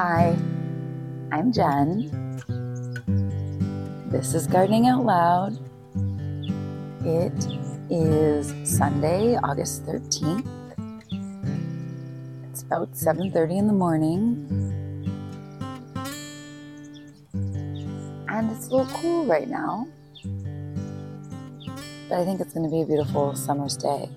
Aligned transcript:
Hi, 0.00 0.38
I'm 1.32 1.50
Jen. 1.50 2.06
This 4.12 4.32
is 4.32 4.46
Gardening 4.46 4.86
Out 4.86 5.04
Loud. 5.04 5.58
It 7.04 7.34
is 7.90 8.54
Sunday, 8.62 9.34
August 9.42 9.84
13th. 9.86 10.46
It's 12.48 12.62
about 12.62 12.94
7:30 12.94 13.58
in 13.58 13.66
the 13.66 13.72
morning. 13.72 14.46
And 18.28 18.52
it's 18.52 18.68
a 18.68 18.76
little 18.76 18.92
cool 19.00 19.26
right 19.26 19.48
now. 19.48 19.88
But 22.08 22.20
I 22.20 22.24
think 22.24 22.40
it's 22.40 22.54
going 22.54 22.66
to 22.66 22.70
be 22.70 22.82
a 22.82 22.86
beautiful 22.86 23.34
summer's 23.34 23.76
day. 23.76 24.08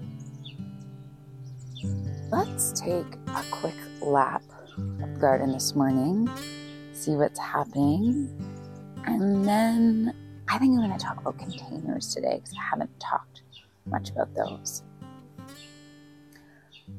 Let's 2.30 2.72
take 2.72 3.18
a 3.30 3.44
quick 3.50 3.80
lap 4.00 4.44
garden 5.22 5.52
this 5.52 5.76
morning, 5.76 6.28
see 6.94 7.12
what's 7.12 7.38
happening, 7.38 8.28
and 9.06 9.46
then 9.46 10.16
I 10.48 10.58
think 10.58 10.72
I'm 10.72 10.88
going 10.88 10.98
to 10.98 10.98
talk 10.98 11.22
about 11.22 11.38
containers 11.38 12.12
today 12.12 12.40
because 12.42 12.58
I 12.58 12.64
haven't 12.72 13.00
talked 13.00 13.44
much 13.86 14.10
about 14.10 14.34
those. 14.34 14.82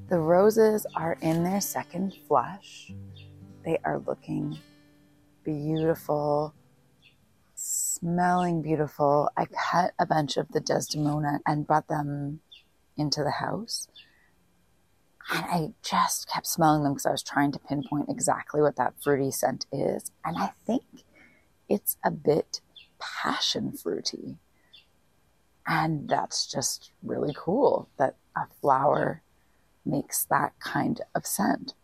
The 0.08 0.20
roses 0.20 0.86
are 0.94 1.18
in 1.20 1.42
their 1.42 1.60
second 1.60 2.14
flush. 2.28 2.92
They 3.64 3.78
are 3.84 3.98
looking 4.06 4.56
beautiful, 5.44 6.54
smelling 7.56 8.62
beautiful. 8.62 9.30
I 9.36 9.46
cut 9.46 9.94
a 9.98 10.06
bunch 10.06 10.36
of 10.36 10.46
the 10.52 10.60
Desdemona 10.60 11.40
and 11.44 11.66
brought 11.66 11.88
them 11.88 12.38
into 12.96 13.24
the 13.24 13.32
house. 13.32 13.88
And 15.30 15.44
I 15.46 15.72
just 15.82 16.28
kept 16.28 16.46
smelling 16.46 16.82
them 16.82 16.92
because 16.92 17.06
I 17.06 17.12
was 17.12 17.22
trying 17.22 17.52
to 17.52 17.58
pinpoint 17.58 18.08
exactly 18.08 18.60
what 18.60 18.76
that 18.76 18.94
fruity 19.00 19.30
scent 19.30 19.66
is. 19.72 20.10
And 20.24 20.36
I 20.36 20.52
think 20.66 20.84
it's 21.68 21.96
a 22.04 22.10
bit 22.10 22.60
passion 22.98 23.72
fruity. 23.72 24.36
And 25.66 26.08
that's 26.08 26.46
just 26.46 26.90
really 27.02 27.34
cool 27.36 27.88
that 27.96 28.16
a 28.36 28.46
flower 28.60 29.22
makes 29.84 30.24
that 30.24 30.52
kind 30.58 31.00
of 31.14 31.26
scent. 31.26 31.74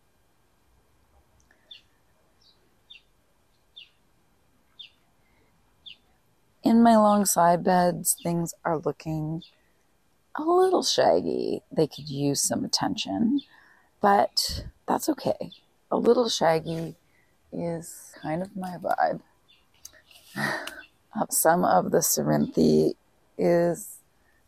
In 6.61 6.83
my 6.83 6.97
long 6.97 7.25
side 7.25 7.63
beds, 7.63 8.15
things 8.21 8.53
are 8.65 8.77
looking 8.77 9.43
a 10.47 10.51
little 10.51 10.83
shaggy. 10.83 11.61
They 11.71 11.87
could 11.87 12.09
use 12.09 12.41
some 12.41 12.63
attention, 12.63 13.41
but 14.01 14.65
that's 14.87 15.09
okay. 15.09 15.51
A 15.91 15.97
little 15.97 16.29
shaggy 16.29 16.95
is 17.51 18.13
kind 18.21 18.41
of 18.41 18.55
my 18.55 18.77
vibe. 18.77 19.21
Uh, 21.19 21.25
some 21.31 21.65
of 21.65 21.89
the 21.89 21.97
Cerinthe 21.97 22.93
is 23.35 23.97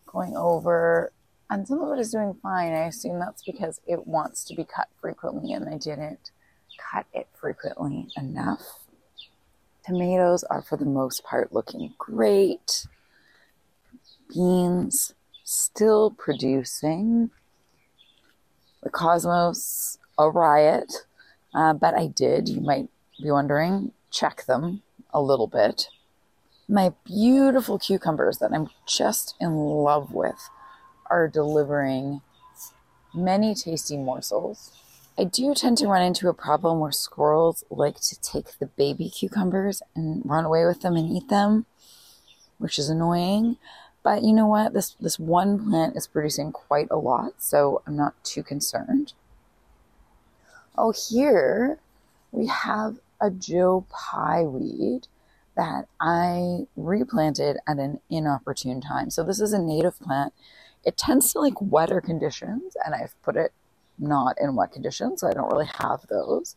going 0.06 0.38
over, 0.38 1.11
and 1.50 1.67
some 1.67 1.81
of 1.81 1.98
it 1.98 2.00
is 2.00 2.11
doing 2.11 2.36
fine. 2.44 2.72
I 2.72 2.86
assume 2.86 3.17
that's 3.17 3.42
because 3.42 3.81
it 3.88 4.05
wants 4.05 4.44
to 4.44 4.55
be 4.55 4.64
cut 4.64 4.88
frequently, 5.02 5.53
and 5.53 5.67
I 5.67 5.80
didn't 5.80 6.30
cut 6.78 7.08
it 7.14 7.28
frequently 7.33 8.09
enough. 8.16 8.61
Tomatoes 9.83 10.44
are, 10.44 10.61
for 10.61 10.78
the 10.78 10.86
most 10.86 11.23
part, 11.23 11.52
looking 11.52 11.95
great. 11.98 12.86
Beans 14.30 15.16
still 15.52 16.12
producing. 16.12 17.30
The 18.84 18.90
Cosmos, 18.90 19.98
a 20.17 20.30
riot. 20.30 21.06
Uh, 21.54 21.73
but 21.73 21.94
I 21.94 22.08
did, 22.08 22.48
you 22.48 22.62
might 22.62 22.88
be 23.22 23.30
wondering, 23.30 23.92
check 24.10 24.45
them 24.45 24.82
a 25.14 25.22
little 25.22 25.48
bit. 25.48 25.90
My 26.70 26.94
beautiful 27.04 27.78
cucumbers 27.78 28.38
that 28.38 28.54
I'm 28.54 28.70
just 28.88 29.36
in 29.42 29.56
love 29.56 30.14
with 30.14 30.50
are 31.10 31.28
delivering 31.28 32.22
many 33.14 33.54
tasty 33.54 33.98
morsels. 33.98 34.72
I 35.17 35.26
do 35.26 35.54
tend 35.54 35.78
to 35.80 35.88
run 35.88 36.02
into 36.02 36.30
a 36.30 36.34
problem 36.34 36.80
where 36.80 36.94
squirrels 36.94 37.66
like 37.70 38.00
to 38.00 38.20
take 38.22 38.58
the 38.58 38.67
baby 38.67 39.10
cucumbers 39.10 39.84
and 39.94 40.22
run 40.23 40.45
away 40.45 40.66
with 40.66 40.82
them 40.82 40.95
and 40.95 41.10
eat 41.10 41.28
them, 41.28 41.66
which 42.58 42.80
is 42.80 42.90
annoying. 42.90 43.58
But 44.04 44.23
you 44.23 44.34
know 44.34 44.48
what? 44.48 44.73
This 44.73 44.95
this 45.00 45.20
one 45.20 45.70
plant 45.70 45.95
is 45.95 46.08
producing 46.08 46.52
quite 46.52 46.88
a 46.89 46.98
lot, 46.98 47.34
so 47.38 47.82
I'm 47.86 47.95
not 47.95 48.22
too 48.23 48.44
concerned. 48.44 49.14
Oh, 50.78 50.92
here 50.92 51.78
we 52.32 52.48
have 52.48 52.98
a 53.20 53.30
Joe 53.30 53.86
Pye 53.90 54.44
weed 54.44 55.08
that 55.56 55.88
I 56.00 56.66
replanted 56.76 57.58
at 57.67 57.78
an 57.78 58.00
inopportune 58.10 58.82
time. 58.82 59.10
So 59.10 59.23
this 59.23 59.40
is 59.40 59.54
a 59.54 59.61
native 59.61 60.00
plant. 60.00 60.34
It 60.84 60.98
tends 60.98 61.32
to 61.34 61.40
like 61.40 61.61
wetter 61.61 62.02
conditions, 62.02 62.76
and 62.84 62.95
I've 62.95 63.22
put 63.22 63.36
it 63.36 63.52
not 64.00 64.38
in 64.42 64.56
wet 64.56 64.72
conditions, 64.72 65.22
so 65.22 65.28
I 65.28 65.34
don't 65.34 65.52
really 65.52 65.70
have 65.80 66.08
those. 66.10 66.56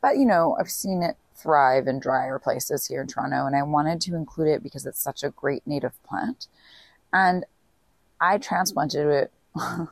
But 0.00 0.16
you 0.16 0.24
know, 0.24 0.56
I've 0.58 0.70
seen 0.70 1.02
it 1.02 1.16
thrive 1.38 1.86
in 1.86 2.00
drier 2.00 2.38
places 2.38 2.86
here 2.86 3.02
in 3.02 3.06
Toronto, 3.06 3.46
and 3.46 3.56
I 3.56 3.62
wanted 3.62 4.00
to 4.02 4.14
include 4.14 4.48
it 4.48 4.62
because 4.62 4.86
it's 4.86 5.00
such 5.00 5.22
a 5.22 5.30
great 5.30 5.66
native 5.66 6.02
plant. 6.02 6.48
And 7.12 7.44
I 8.20 8.38
transplanted 8.38 9.06
it 9.06 9.32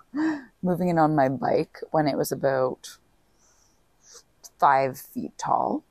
moving 0.62 0.88
it 0.88 0.98
on 0.98 1.16
my 1.16 1.28
bike 1.28 1.78
when 1.90 2.06
it 2.06 2.16
was 2.16 2.32
about 2.32 2.98
five 4.58 4.98
feet 4.98 5.32
tall. 5.38 5.84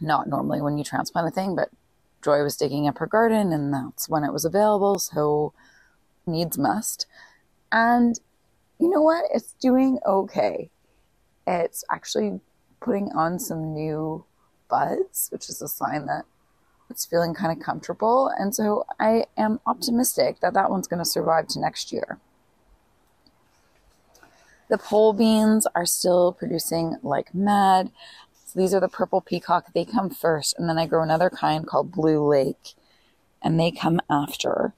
Not 0.00 0.28
normally 0.28 0.60
when 0.60 0.78
you 0.78 0.84
transplant 0.84 1.28
a 1.28 1.30
thing, 1.30 1.54
but 1.56 1.70
Joy 2.22 2.42
was 2.42 2.56
digging 2.56 2.88
up 2.88 2.98
her 2.98 3.06
garden 3.06 3.52
and 3.52 3.72
that's 3.72 4.08
when 4.08 4.24
it 4.24 4.32
was 4.32 4.44
available, 4.44 4.98
so 4.98 5.52
needs 6.26 6.58
must. 6.58 7.06
And 7.72 8.18
you 8.78 8.90
know 8.90 9.02
what? 9.02 9.24
It's 9.32 9.52
doing 9.54 9.98
okay. 10.06 10.70
It's 11.46 11.84
actually 11.90 12.40
putting 12.80 13.10
on 13.12 13.38
some 13.38 13.72
new 13.72 14.24
buds, 14.68 15.28
which 15.30 15.48
is 15.48 15.62
a 15.62 15.68
sign 15.68 16.06
that 16.06 16.24
it's 16.88 17.04
feeling 17.04 17.34
kind 17.34 17.56
of 17.56 17.64
comfortable. 17.64 18.30
And 18.38 18.54
so 18.54 18.86
I 19.00 19.26
am 19.36 19.60
optimistic 19.66 20.40
that 20.40 20.54
that 20.54 20.70
one's 20.70 20.86
going 20.86 20.98
to 20.98 21.04
survive 21.04 21.48
to 21.48 21.60
next 21.60 21.92
year. 21.92 22.18
The 24.68 24.78
pole 24.78 25.12
beans 25.12 25.66
are 25.74 25.86
still 25.86 26.32
producing 26.32 26.96
like 27.02 27.34
mad. 27.34 27.90
So 28.46 28.58
these 28.58 28.74
are 28.74 28.80
the 28.80 28.88
purple 28.88 29.20
peacock. 29.20 29.72
They 29.72 29.84
come 29.84 30.10
first. 30.10 30.58
And 30.58 30.68
then 30.68 30.78
I 30.78 30.86
grow 30.86 31.02
another 31.02 31.30
kind 31.30 31.66
called 31.66 31.92
Blue 31.92 32.24
Lake, 32.26 32.74
and 33.42 33.58
they 33.58 33.70
come 33.70 34.00
after. 34.10 34.74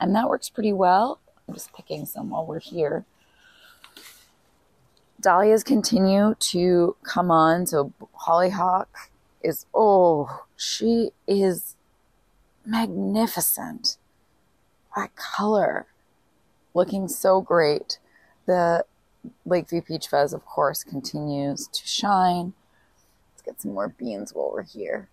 And 0.00 0.14
that 0.14 0.28
works 0.28 0.48
pretty 0.48 0.72
well. 0.72 1.20
I'm 1.46 1.54
just 1.54 1.72
picking 1.72 2.06
some 2.06 2.30
while 2.30 2.46
we're 2.46 2.60
here. 2.60 3.04
Dahlias 5.20 5.64
continue 5.64 6.34
to 6.38 6.96
come 7.02 7.30
on. 7.30 7.66
So 7.66 7.92
Hollyhill 8.26 8.86
is, 9.42 9.66
oh, 9.74 10.44
she 10.56 11.10
is 11.26 11.76
magnificent. 12.64 13.96
That 14.96 15.14
color 15.16 15.86
looking 16.74 17.08
so 17.08 17.40
great. 17.40 17.98
The 18.46 18.84
Lakeview 19.44 19.82
Peach 19.82 20.08
Fuzz, 20.08 20.32
of 20.32 20.44
course, 20.44 20.84
continues 20.84 21.68
to 21.68 21.86
shine. 21.86 22.54
Let's 23.32 23.42
get 23.42 23.60
some 23.60 23.74
more 23.74 23.88
beans 23.88 24.34
while 24.34 24.50
we're 24.52 24.62
here. 24.62 25.08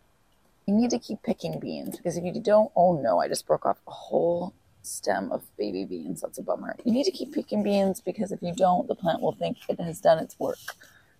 You 0.66 0.74
need 0.74 0.90
to 0.92 1.00
keep 1.00 1.22
picking 1.22 1.60
beans 1.60 1.98
because 1.98 2.18
if 2.18 2.24
you 2.24 2.40
don't, 2.40 2.72
oh 2.76 3.00
no, 3.00 3.20
I 3.20 3.28
just 3.28 3.46
broke 3.46 3.66
off 3.66 3.78
a 3.88 3.92
whole 3.92 4.54
stem 4.86 5.32
of 5.32 5.44
baby 5.58 5.86
beans. 5.86 6.22
That's 6.22 6.38
a 6.38 6.44
bummer. 6.44 6.76
You 6.84 6.92
need 6.92 7.06
to 7.06 7.12
keep 7.12 7.34
picking 7.34 7.64
beans 7.64 8.02
because 8.02 8.32
if 8.32 8.42
you 8.42 8.54
don't, 8.54 8.88
the 8.88 8.96
plant 8.96 9.22
will 9.22 9.34
think 9.34 9.58
it 9.68 9.80
has 9.80 10.00
done 10.00 10.20
its 10.20 10.40
work. 10.40 10.58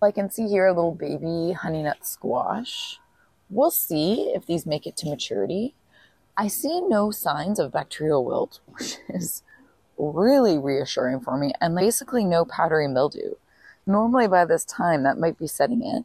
I 0.02 0.10
can 0.10 0.30
see 0.30 0.48
here 0.48 0.66
a 0.66 0.72
little 0.72 0.94
baby 0.94 1.52
honey 1.52 1.82
nut 1.82 2.06
squash. 2.06 2.98
We'll 3.48 3.70
see 3.70 4.32
if 4.34 4.46
these 4.46 4.66
make 4.66 4.86
it 4.86 4.96
to 4.98 5.08
maturity. 5.08 5.74
I 6.36 6.48
see 6.48 6.80
no 6.80 7.10
signs 7.10 7.58
of 7.58 7.72
bacterial 7.72 8.24
wilt, 8.24 8.60
which 8.66 8.98
is 9.08 9.42
really 9.96 10.58
reassuring 10.58 11.20
for 11.20 11.38
me, 11.38 11.52
and 11.60 11.74
basically 11.74 12.24
no 12.24 12.44
powdery 12.44 12.88
mildew. 12.88 13.34
Normally, 13.86 14.26
by 14.26 14.44
this 14.44 14.64
time, 14.64 15.04
that 15.04 15.18
might 15.18 15.38
be 15.38 15.46
setting 15.46 15.82
in. 15.82 16.04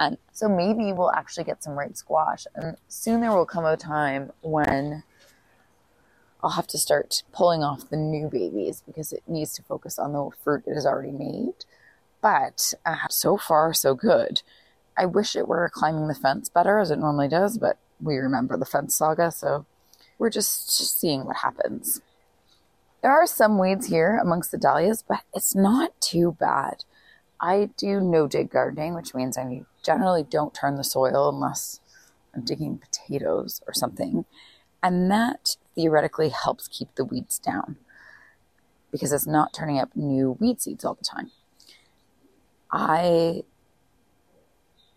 And 0.00 0.18
so 0.32 0.48
maybe 0.48 0.92
we'll 0.92 1.12
actually 1.12 1.44
get 1.44 1.62
some 1.62 1.78
ripe 1.78 1.96
squash. 1.96 2.46
And 2.54 2.76
soon 2.88 3.20
there 3.20 3.32
will 3.32 3.46
come 3.46 3.64
a 3.64 3.76
time 3.76 4.32
when 4.42 5.02
I'll 6.42 6.50
have 6.50 6.66
to 6.68 6.78
start 6.78 7.22
pulling 7.32 7.62
off 7.62 7.90
the 7.90 7.96
new 7.96 8.28
babies 8.28 8.82
because 8.86 9.12
it 9.12 9.22
needs 9.26 9.52
to 9.54 9.62
focus 9.62 9.98
on 9.98 10.12
the 10.12 10.30
fruit 10.42 10.64
it 10.66 10.74
has 10.74 10.86
already 10.86 11.10
made. 11.10 11.64
But 12.20 12.74
uh, 12.86 13.08
so 13.10 13.36
far, 13.36 13.74
so 13.74 13.94
good. 13.94 14.42
I 14.96 15.06
wish 15.06 15.36
it 15.36 15.48
were 15.48 15.70
climbing 15.72 16.08
the 16.08 16.14
fence 16.14 16.48
better 16.48 16.78
as 16.78 16.90
it 16.90 16.98
normally 16.98 17.28
does, 17.28 17.58
but 17.58 17.78
we 18.00 18.16
remember 18.16 18.56
the 18.56 18.64
fence 18.64 18.96
saga, 18.96 19.30
so 19.30 19.66
we're 20.18 20.30
just 20.30 20.70
seeing 20.98 21.24
what 21.24 21.36
happens. 21.36 22.00
There 23.02 23.12
are 23.12 23.26
some 23.26 23.58
weeds 23.58 23.86
here 23.86 24.18
amongst 24.20 24.50
the 24.50 24.58
dahlias, 24.58 25.04
but 25.06 25.22
it's 25.32 25.54
not 25.54 26.00
too 26.00 26.36
bad. 26.38 26.84
I 27.40 27.70
do 27.76 28.00
no 28.00 28.26
dig 28.26 28.50
gardening, 28.50 28.94
which 28.94 29.14
means 29.14 29.38
I 29.38 29.62
generally 29.84 30.24
don't 30.24 30.54
turn 30.54 30.76
the 30.76 30.84
soil 30.84 31.28
unless 31.28 31.80
I'm 32.34 32.44
digging 32.44 32.78
potatoes 32.78 33.62
or 33.68 33.74
something. 33.74 34.24
And 34.82 35.10
that 35.10 35.56
theoretically 35.78 36.30
helps 36.30 36.66
keep 36.66 36.92
the 36.96 37.04
weeds 37.04 37.38
down 37.38 37.76
because 38.90 39.12
it's 39.12 39.28
not 39.28 39.54
turning 39.54 39.78
up 39.78 39.94
new 39.94 40.32
weed 40.40 40.60
seeds 40.60 40.84
all 40.84 40.94
the 40.94 41.04
time. 41.04 41.30
I 42.72 43.44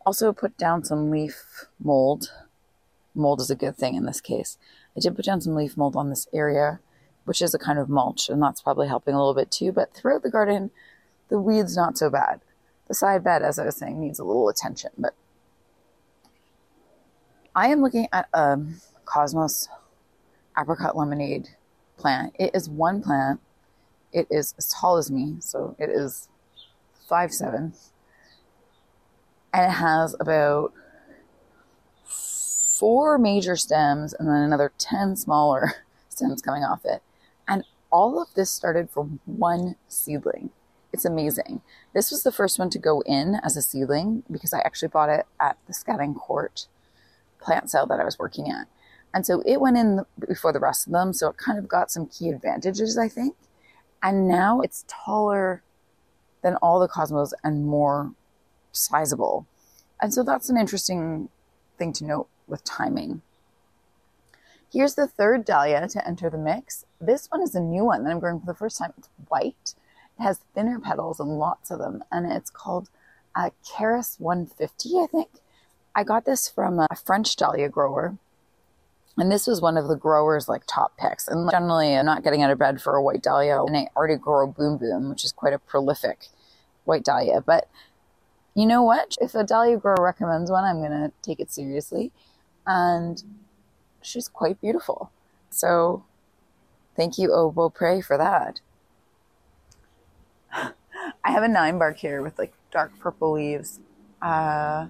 also 0.08 0.34
put 0.34 0.58
down 0.58 0.84
some 0.84 1.12
leaf 1.12 1.68
mold. 1.80 2.34
Mold 3.14 3.42
is 3.42 3.52
a 3.52 3.56
good 3.56 3.78
thing 3.78 3.94
in 3.94 4.08
this 4.08 4.22
case. 4.22 4.58
I 4.98 5.02
did 5.02 5.16
put 5.16 5.26
down 5.26 5.40
some 5.40 5.54
leaf 5.54 5.78
mold 5.78 5.96
on 5.96 6.10
this 6.10 6.28
area, 6.34 6.80
which 7.26 7.44
is 7.44 7.54
a 7.54 7.60
kind 7.60 7.78
of 7.78 7.88
mulch, 7.88 8.28
and 8.28 8.42
that's 8.42 8.64
probably 8.64 8.88
helping 8.88 9.14
a 9.14 9.20
little 9.20 9.36
bit 9.36 9.52
too. 9.52 9.72
But 9.72 9.94
throughout 9.94 10.24
the 10.24 10.32
garden, 10.32 10.72
the 11.30 11.40
weeds 11.40 11.76
not 11.76 11.96
so 11.96 12.10
bad. 12.10 12.42
The 12.88 12.96
side 12.96 13.24
bed, 13.24 13.44
as 13.44 13.60
I 13.60 13.66
was 13.66 13.76
saying, 13.76 14.02
needs 14.02 14.18
a 14.18 14.24
little 14.24 14.50
attention, 14.50 14.90
but 14.98 15.14
I 17.56 17.68
am 17.68 17.82
looking 17.82 18.08
at 18.12 18.28
a 18.34 18.58
Cosmos 19.06 19.70
apricot 20.60 20.98
lemonade 20.98 21.50
plant. 21.98 22.36
It 22.40 22.52
is 22.54 22.70
one 22.70 23.02
plant. 23.02 23.40
It 24.12 24.28
is 24.30 24.54
as 24.58 24.70
tall 24.70 24.98
as 24.98 25.10
me, 25.10 25.38
so 25.40 25.76
it 25.80 25.90
is 25.90 26.28
five 27.08 27.32
seven, 27.32 27.74
and 29.54 29.72
it 29.72 29.76
has 29.76 30.16
about 30.20 30.74
four 32.04 33.18
major 33.18 33.56
stems 33.56 34.14
and 34.14 34.28
then 34.28 34.42
another 34.42 34.72
ten 34.78 35.16
smaller 35.16 35.74
stems 36.10 36.42
coming 36.42 36.64
off 36.64 36.84
it. 36.84 37.02
And 37.48 37.64
all 37.92 38.22
of 38.22 38.34
this 38.34 38.50
started 38.50 38.90
from 38.90 39.20
one 39.26 39.76
seedling. 39.88 40.50
It's 40.94 41.06
amazing. 41.06 41.62
This 41.94 42.12
was 42.12 42.24
the 42.24 42.32
first 42.32 42.60
one 42.60 42.70
to 42.72 42.80
go 42.80 43.02
in 43.02 43.36
as 43.44 43.56
a 43.56 43.62
seedling 43.62 44.24
because 44.30 44.54
I 44.54 44.60
actually 44.60 44.90
bought 44.90 45.10
it 45.10 45.26
at 45.40 45.58
the 45.68 45.74
Scadding 45.74 46.16
Court 46.16 46.68
plant 47.40 47.70
sale 47.70 47.86
that 47.88 48.00
I 48.00 48.04
was 48.04 48.20
working 48.20 48.50
at. 48.50 48.68
And 49.14 49.26
so 49.26 49.42
it 49.46 49.60
went 49.60 49.78
in 49.78 50.06
before 50.28 50.54
the 50.54 50.60
rest 50.60 50.88
of 50.88 50.94
them. 50.94 51.14
So 51.14 51.30
it 51.30 51.38
kind 51.38 51.60
of 51.60 51.68
got 51.68 51.92
some 51.92 52.08
key 52.08 52.30
advantages, 52.30 52.98
I 52.98 53.08
think. 53.08 53.36
And 54.02 54.28
now 54.28 54.62
it's 54.62 54.86
taller 54.88 55.64
than 56.42 56.56
all 56.56 56.80
the 56.80 56.88
Cosmos 56.88 57.34
and 57.44 57.66
more 57.66 58.14
sizable. 58.72 59.46
And 60.02 60.14
so 60.14 60.24
that's 60.24 60.50
an 60.50 60.58
interesting 60.58 61.30
thing 61.78 61.94
to 61.94 62.06
note 62.06 62.28
with 62.48 62.64
timing. 62.64 63.22
Here's 64.72 64.96
the 64.96 65.08
third 65.08 65.44
dahlia 65.46 65.88
to 65.90 66.08
enter 66.08 66.30
the 66.30 66.38
mix. 66.38 66.86
This 67.00 67.28
one 67.28 67.42
is 67.42 67.56
a 67.56 67.60
new 67.60 67.84
one 67.84 68.04
that 68.04 68.12
I'm 68.12 68.20
growing 68.20 68.40
for 68.40 68.46
the 68.46 68.54
first 68.54 68.78
time. 68.78 68.94
It's 68.98 69.10
white. 69.28 69.76
It 70.18 70.24
has 70.24 70.40
thinner 70.56 70.80
petals 70.80 71.20
and 71.20 71.38
lots 71.38 71.72
of 71.72 71.80
them, 71.80 72.04
and 72.12 72.32
it's 72.32 72.50
called 72.50 72.90
uh, 73.36 73.50
a 73.50 73.70
Karras 73.70 74.20
150, 74.20 74.90
I 74.98 75.08
think. 75.08 75.30
I 75.94 76.04
got 76.04 76.26
this 76.26 76.48
from 76.48 76.80
a 76.80 76.88
French 76.96 77.36
dahlia 77.36 77.68
grower. 77.68 78.18
And 79.18 79.32
this 79.32 79.46
was 79.46 79.62
one 79.62 79.78
of 79.78 79.88
the 79.88 79.96
growers' 79.96 80.48
like 80.48 80.64
top 80.68 80.98
picks. 80.98 81.28
And 81.28 81.50
generally, 81.52 81.96
I'm 81.96 82.06
not 82.06 82.24
getting 82.24 82.42
out 82.42 82.52
of 82.52 82.60
bed 82.60 82.82
for 82.82 82.96
a 82.96 83.04
white 83.04 83.22
dahlia. 83.22 83.62
And 83.62 83.76
I 83.76 83.88
already 83.96 84.16
grow 84.16 84.48
Boom 84.48 84.78
Boom, 84.78 85.10
which 85.10 85.26
is 85.26 85.32
quite 85.32 85.54
a 85.54 85.60
prolific 85.60 86.28
white 86.86 87.04
dahlia. 87.04 87.42
But 87.42 87.68
you 88.56 88.66
know 88.66 88.84
what? 88.84 89.16
If 89.20 89.36
a 89.36 89.44
dahlia 89.44 89.78
grower 89.78 89.98
recommends 90.00 90.50
one, 90.50 90.64
I'm 90.64 90.80
going 90.80 90.92
to 90.92 91.12
take 91.22 91.40
it 91.40 91.52
seriously. 91.52 92.12
And 92.66 93.22
she's 94.02 94.28
quite 94.28 94.62
beautiful. 94.62 95.12
So 95.50 96.06
thank 96.96 97.18
you, 97.18 97.34
Au 97.34 97.52
Beaupré, 97.52 98.04
for 98.04 98.18
that. 98.18 98.62
I 101.24 101.32
have 101.32 101.44
a 101.44 101.48
nine 101.48 101.78
bark 101.78 101.98
here 101.98 102.22
with 102.22 102.40
like 102.40 102.54
dark 102.72 102.98
purple 103.00 103.34
leaves. 103.34 103.80
Uh, 104.22 104.88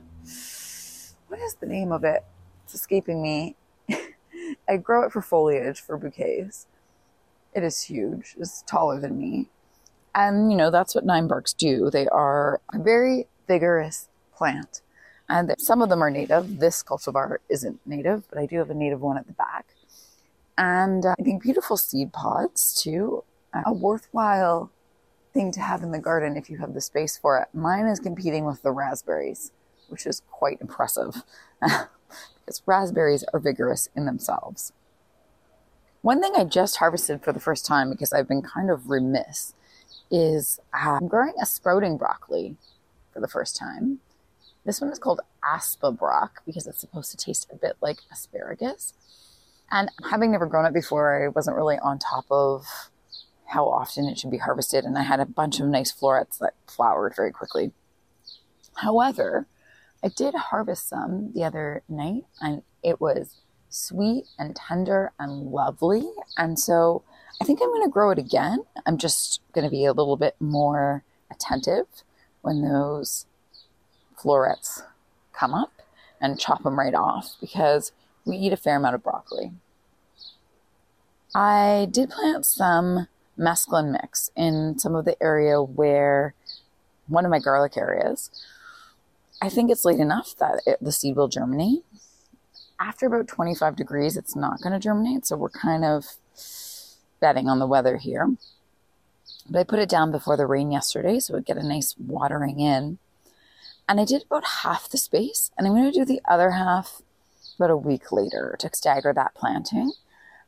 what 1.27 1.39
is 1.39 1.55
the 1.55 1.65
name 1.65 1.91
of 1.91 2.03
it? 2.03 2.23
It's 2.65 2.75
escaping 2.75 3.21
me. 3.21 3.55
I 4.67 4.77
grow 4.77 5.03
it 5.03 5.11
for 5.11 5.21
foliage 5.21 5.79
for 5.79 5.97
bouquets. 5.97 6.67
It 7.53 7.63
is 7.63 7.83
huge. 7.83 8.35
It's 8.39 8.63
taller 8.63 8.99
than 8.99 9.17
me. 9.17 9.49
And, 10.13 10.51
you 10.51 10.57
know, 10.57 10.69
that's 10.69 10.93
what 10.95 11.05
nine 11.05 11.27
barks 11.27 11.53
do. 11.53 11.89
They 11.89 12.07
are 12.07 12.61
a 12.73 12.79
very 12.79 13.27
vigorous 13.47 14.09
plant. 14.35 14.81
And 15.29 15.53
some 15.57 15.81
of 15.81 15.89
them 15.89 16.03
are 16.03 16.09
native. 16.09 16.59
This 16.59 16.83
cultivar 16.83 17.37
isn't 17.49 17.79
native, 17.85 18.27
but 18.29 18.37
I 18.37 18.45
do 18.45 18.57
have 18.57 18.69
a 18.69 18.73
native 18.73 19.01
one 19.01 19.17
at 19.17 19.27
the 19.27 19.33
back. 19.33 19.75
And 20.57 21.05
uh, 21.05 21.15
I 21.17 21.23
think 21.23 21.41
beautiful 21.41 21.77
seed 21.77 22.11
pods 22.11 22.81
too. 22.81 23.23
A 23.65 23.73
worthwhile 23.73 24.71
thing 25.33 25.51
to 25.53 25.59
have 25.59 25.83
in 25.83 25.91
the 25.91 25.99
garden 25.99 26.37
if 26.37 26.49
you 26.49 26.57
have 26.57 26.73
the 26.73 26.81
space 26.81 27.17
for 27.17 27.37
it. 27.37 27.47
Mine 27.53 27.85
is 27.85 27.99
competing 27.99 28.45
with 28.45 28.61
the 28.61 28.71
raspberries 28.71 29.51
which 29.91 30.05
is 30.07 30.23
quite 30.31 30.59
impressive 30.61 31.23
because 32.41 32.61
raspberries 32.65 33.23
are 33.33 33.39
vigorous 33.39 33.89
in 33.95 34.05
themselves. 34.05 34.73
One 36.01 36.21
thing 36.21 36.33
I 36.35 36.45
just 36.45 36.77
harvested 36.77 37.23
for 37.23 37.31
the 37.31 37.39
first 37.39 37.65
time 37.65 37.91
because 37.91 38.11
I've 38.11 38.27
been 38.27 38.41
kind 38.41 38.71
of 38.71 38.89
remiss 38.89 39.53
is 40.09 40.59
uh, 40.73 40.97
I'm 41.01 41.07
growing 41.07 41.33
a 41.41 41.45
sprouting 41.45 41.97
broccoli 41.97 42.57
for 43.13 43.19
the 43.19 43.27
first 43.27 43.55
time. 43.55 43.99
This 44.65 44.81
one 44.81 44.91
is 44.91 44.99
called 44.99 45.21
Aspabroc 45.43 46.29
because 46.45 46.67
it's 46.67 46.79
supposed 46.79 47.11
to 47.11 47.17
taste 47.17 47.47
a 47.51 47.55
bit 47.55 47.77
like 47.81 47.99
asparagus. 48.11 48.93
And 49.69 49.89
having 50.09 50.31
never 50.31 50.45
grown 50.45 50.65
it 50.65 50.73
before, 50.73 51.23
I 51.23 51.29
wasn't 51.29 51.55
really 51.55 51.77
on 51.79 51.97
top 51.97 52.25
of 52.29 52.65
how 53.45 53.67
often 53.69 54.05
it 54.05 54.17
should 54.19 54.31
be 54.31 54.37
harvested. 54.37 54.85
And 54.85 54.97
I 54.97 55.03
had 55.03 55.19
a 55.19 55.25
bunch 55.25 55.59
of 55.59 55.67
nice 55.67 55.91
florets 55.91 56.37
that 56.39 56.55
flowered 56.67 57.15
very 57.15 57.31
quickly. 57.31 57.71
However, 58.75 59.47
I 60.03 60.09
did 60.09 60.33
harvest 60.33 60.89
some 60.89 61.31
the 61.33 61.43
other 61.43 61.83
night 61.87 62.25
and 62.41 62.63
it 62.83 62.99
was 62.99 63.37
sweet 63.69 64.25
and 64.37 64.55
tender 64.55 65.11
and 65.19 65.51
lovely. 65.51 66.09
And 66.37 66.59
so 66.59 67.03
I 67.41 67.45
think 67.45 67.59
I'm 67.61 67.69
going 67.69 67.83
to 67.83 67.89
grow 67.89 68.11
it 68.11 68.19
again. 68.19 68.63
I'm 68.85 68.97
just 68.97 69.41
going 69.53 69.63
to 69.65 69.71
be 69.71 69.85
a 69.85 69.93
little 69.93 70.17
bit 70.17 70.35
more 70.39 71.03
attentive 71.29 71.85
when 72.41 72.61
those 72.61 73.25
florets 74.17 74.83
come 75.33 75.53
up 75.53 75.71
and 76.19 76.39
chop 76.39 76.63
them 76.63 76.77
right 76.77 76.93
off 76.93 77.35
because 77.39 77.91
we 78.25 78.37
eat 78.37 78.53
a 78.53 78.57
fair 78.57 78.77
amount 78.77 78.95
of 78.95 79.03
broccoli. 79.03 79.51
I 81.33 81.87
did 81.89 82.09
plant 82.09 82.45
some 82.45 83.07
mesclun 83.39 83.91
mix 83.91 84.29
in 84.35 84.77
some 84.77 84.93
of 84.93 85.05
the 85.05 85.21
area 85.23 85.61
where 85.61 86.33
one 87.07 87.25
of 87.25 87.31
my 87.31 87.39
garlic 87.39 87.77
areas 87.77 88.29
I 89.41 89.49
think 89.49 89.71
it's 89.71 89.85
late 89.85 89.99
enough 89.99 90.35
that 90.39 90.61
it, 90.65 90.77
the 90.81 90.91
seed 90.91 91.15
will 91.15 91.27
germinate. 91.27 91.83
After 92.79 93.07
about 93.07 93.27
25 93.27 93.75
degrees, 93.75 94.15
it's 94.15 94.35
not 94.35 94.61
going 94.61 94.73
to 94.73 94.79
germinate. 94.79 95.25
So 95.25 95.35
we're 95.35 95.49
kind 95.49 95.83
of 95.83 96.05
betting 97.19 97.47
on 97.47 97.59
the 97.59 97.67
weather 97.67 97.97
here. 97.97 98.35
But 99.49 99.59
I 99.59 99.63
put 99.63 99.79
it 99.79 99.89
down 99.89 100.11
before 100.11 100.37
the 100.37 100.45
rain 100.45 100.71
yesterday 100.71 101.19
so 101.19 101.35
it 101.35 101.45
get 101.45 101.57
a 101.57 101.67
nice 101.67 101.95
watering 101.97 102.59
in. 102.59 102.99
And 103.89 103.99
I 103.99 104.05
did 104.05 104.23
about 104.23 104.45
half 104.63 104.89
the 104.89 104.97
space. 104.97 105.51
And 105.57 105.65
I'm 105.65 105.73
going 105.73 105.91
to 105.91 105.99
do 105.99 106.05
the 106.05 106.21
other 106.29 106.51
half 106.51 107.01
about 107.57 107.71
a 107.71 107.77
week 107.77 108.11
later 108.11 108.55
to 108.59 108.69
stagger 108.73 109.13
that 109.13 109.35
planting 109.35 109.91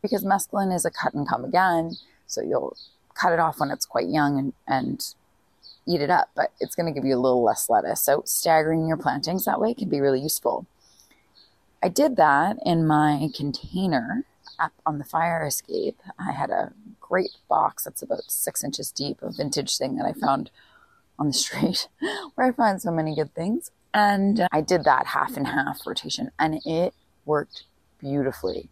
because 0.01 0.23
mesclun 0.23 0.73
is 0.73 0.85
a 0.85 0.91
cut 0.91 1.13
and 1.13 1.27
come 1.27 1.45
again. 1.45 1.93
So 2.27 2.41
you'll 2.41 2.77
cut 3.13 3.33
it 3.33 3.39
off 3.39 3.59
when 3.59 3.71
it's 3.71 3.85
quite 3.85 4.07
young 4.07 4.39
and, 4.39 4.53
and 4.67 5.13
eat 5.85 6.01
it 6.01 6.09
up, 6.09 6.29
but 6.35 6.51
it's 6.59 6.75
going 6.75 6.85
to 6.85 6.97
give 6.97 7.05
you 7.05 7.15
a 7.15 7.19
little 7.19 7.43
less 7.43 7.69
lettuce. 7.69 8.01
So 8.01 8.23
staggering 8.25 8.87
your 8.87 8.97
plantings 8.97 9.45
that 9.45 9.59
way 9.59 9.73
can 9.73 9.89
be 9.89 9.99
really 9.99 10.21
useful. 10.21 10.65
I 11.81 11.89
did 11.89 12.15
that 12.15 12.57
in 12.65 12.87
my 12.87 13.29
container 13.35 14.23
up 14.59 14.71
on 14.85 14.97
the 14.97 15.03
fire 15.03 15.45
escape. 15.45 15.99
I 16.17 16.31
had 16.31 16.49
a 16.49 16.71
great 17.01 17.31
box 17.49 17.83
that's 17.83 18.01
about 18.01 18.23
six 18.31 18.63
inches 18.63 18.91
deep, 18.91 19.21
a 19.21 19.31
vintage 19.31 19.77
thing 19.77 19.97
that 19.97 20.05
I 20.05 20.13
found 20.13 20.49
on 21.19 21.27
the 21.27 21.33
street 21.45 21.89
where 22.35 22.47
I 22.47 22.51
find 22.51 22.81
so 22.81 22.91
many 22.91 23.15
good 23.15 23.33
things. 23.33 23.71
And 23.93 24.47
I 24.51 24.61
did 24.61 24.85
that 24.85 25.07
half 25.07 25.37
and 25.37 25.47
half 25.47 25.85
rotation 25.85 26.31
and 26.39 26.61
it 26.65 26.93
worked 27.25 27.63
beautifully. 27.99 28.69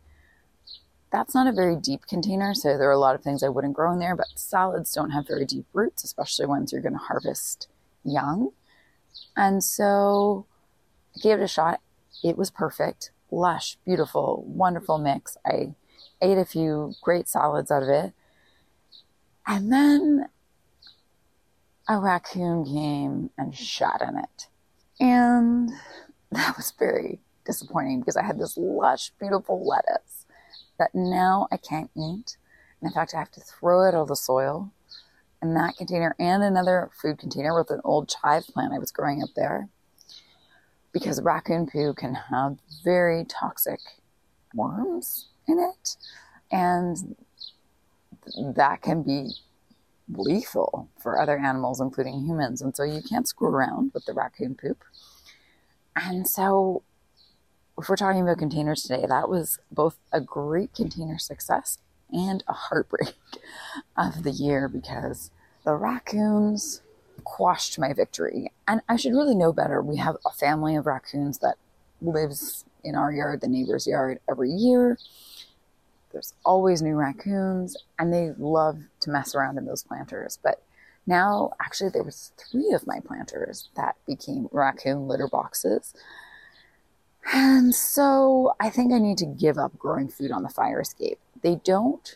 That's 1.11 1.35
not 1.35 1.47
a 1.47 1.51
very 1.51 1.75
deep 1.75 2.07
container, 2.07 2.53
so 2.53 2.77
there 2.77 2.87
are 2.87 2.93
a 2.93 2.97
lot 2.97 3.15
of 3.15 3.21
things 3.21 3.43
I 3.43 3.49
wouldn't 3.49 3.73
grow 3.73 3.91
in 3.91 3.99
there, 3.99 4.15
but 4.15 4.27
salads 4.35 4.93
don't 4.93 5.11
have 5.11 5.27
very 5.27 5.45
deep 5.45 5.65
roots, 5.73 6.05
especially 6.05 6.45
ones 6.45 6.71
you're 6.71 6.81
going 6.81 6.93
to 6.93 6.99
harvest 6.99 7.67
young. 8.05 8.51
And 9.35 9.61
so 9.61 10.45
I 11.15 11.19
gave 11.19 11.39
it 11.39 11.43
a 11.43 11.47
shot. 11.47 11.81
It 12.23 12.37
was 12.37 12.49
perfect, 12.49 13.11
lush, 13.29 13.77
beautiful, 13.85 14.45
wonderful 14.47 14.99
mix. 14.99 15.37
I 15.45 15.73
ate 16.21 16.37
a 16.37 16.45
few 16.45 16.93
great 17.01 17.27
salads 17.27 17.71
out 17.71 17.83
of 17.83 17.89
it. 17.89 18.13
And 19.45 19.71
then 19.71 20.29
a 21.89 21.97
raccoon 21.99 22.63
came 22.63 23.31
and 23.37 23.53
shot 23.53 24.01
in 24.01 24.17
it. 24.17 24.47
And 24.99 25.71
that 26.31 26.55
was 26.55 26.71
very 26.79 27.19
disappointing 27.45 27.99
because 27.99 28.15
I 28.15 28.23
had 28.23 28.39
this 28.39 28.55
lush, 28.55 29.11
beautiful 29.19 29.67
lettuce 29.67 30.20
that 30.81 30.95
now 30.95 31.47
I 31.51 31.57
can't 31.57 31.91
eat. 31.95 32.37
And 32.81 32.89
in 32.89 32.91
fact, 32.91 33.13
I 33.13 33.19
have 33.19 33.31
to 33.31 33.39
throw 33.39 33.87
it 33.87 33.93
all 33.93 34.07
the 34.07 34.15
soil 34.15 34.71
in 35.41 35.53
that 35.53 35.77
container 35.77 36.15
and 36.19 36.41
another 36.41 36.89
food 36.99 37.19
container 37.19 37.55
with 37.55 37.69
an 37.69 37.81
old 37.83 38.09
chive 38.09 38.47
plant 38.47 38.73
I 38.73 38.79
was 38.79 38.91
growing 38.91 39.21
up 39.21 39.29
there. 39.35 39.69
Because 40.91 41.21
raccoon 41.21 41.67
poo 41.67 41.93
can 41.93 42.15
have 42.15 42.57
very 42.83 43.23
toxic 43.25 43.79
worms 44.55 45.27
in 45.47 45.59
it 45.59 45.95
and 46.51 47.15
that 48.55 48.81
can 48.81 49.03
be 49.03 49.31
lethal 50.09 50.89
for 50.99 51.19
other 51.19 51.37
animals 51.37 51.79
including 51.79 52.25
humans. 52.25 52.61
And 52.61 52.75
so 52.75 52.83
you 52.83 53.01
can't 53.07 53.27
screw 53.27 53.49
around 53.49 53.91
with 53.93 54.05
the 54.05 54.13
raccoon 54.13 54.55
poop. 54.55 54.83
And 55.95 56.27
so 56.27 56.83
if 57.81 57.89
we're 57.89 57.95
talking 57.95 58.21
about 58.21 58.37
containers 58.37 58.83
today 58.83 59.05
that 59.07 59.27
was 59.29 59.59
both 59.71 59.97
a 60.11 60.21
great 60.21 60.73
container 60.73 61.17
success 61.17 61.79
and 62.11 62.43
a 62.47 62.53
heartbreak 62.53 63.13
of 63.97 64.23
the 64.23 64.31
year 64.31 64.67
because 64.67 65.31
the 65.65 65.73
raccoons 65.73 66.81
quashed 67.23 67.79
my 67.79 67.93
victory. 67.93 68.51
And 68.67 68.81
I 68.89 68.95
should 68.95 69.13
really 69.13 69.35
know 69.35 69.53
better. 69.53 69.81
We 69.81 69.97
have 69.97 70.17
a 70.25 70.31
family 70.31 70.75
of 70.75 70.85
raccoons 70.85 71.39
that 71.39 71.55
lives 72.01 72.65
in 72.83 72.95
our 72.95 73.11
yard, 73.11 73.41
the 73.41 73.47
neighbor's 73.47 73.87
yard, 73.87 74.19
every 74.29 74.49
year. 74.49 74.97
There's 76.11 76.33
always 76.43 76.81
new 76.81 76.95
raccoons, 76.95 77.77
and 77.97 78.11
they 78.11 78.31
love 78.37 78.79
to 79.01 79.09
mess 79.09 79.33
around 79.33 79.57
in 79.57 79.65
those 79.65 79.83
planters. 79.83 80.39
But 80.43 80.61
now, 81.07 81.51
actually, 81.61 81.91
there 81.91 82.03
was 82.03 82.31
three 82.37 82.71
of 82.73 82.85
my 82.85 82.99
planters 82.99 83.69
that 83.75 83.95
became 84.05 84.49
raccoon 84.51 85.07
litter 85.07 85.27
boxes. 85.27 85.93
And 87.33 87.73
so 87.73 88.55
I 88.59 88.69
think 88.69 88.93
I 88.93 88.99
need 88.99 89.17
to 89.19 89.25
give 89.25 89.57
up 89.57 89.77
growing 89.77 90.09
food 90.09 90.31
on 90.31 90.43
the 90.43 90.49
fire 90.49 90.81
escape. 90.81 91.19
They 91.41 91.55
don't 91.55 92.15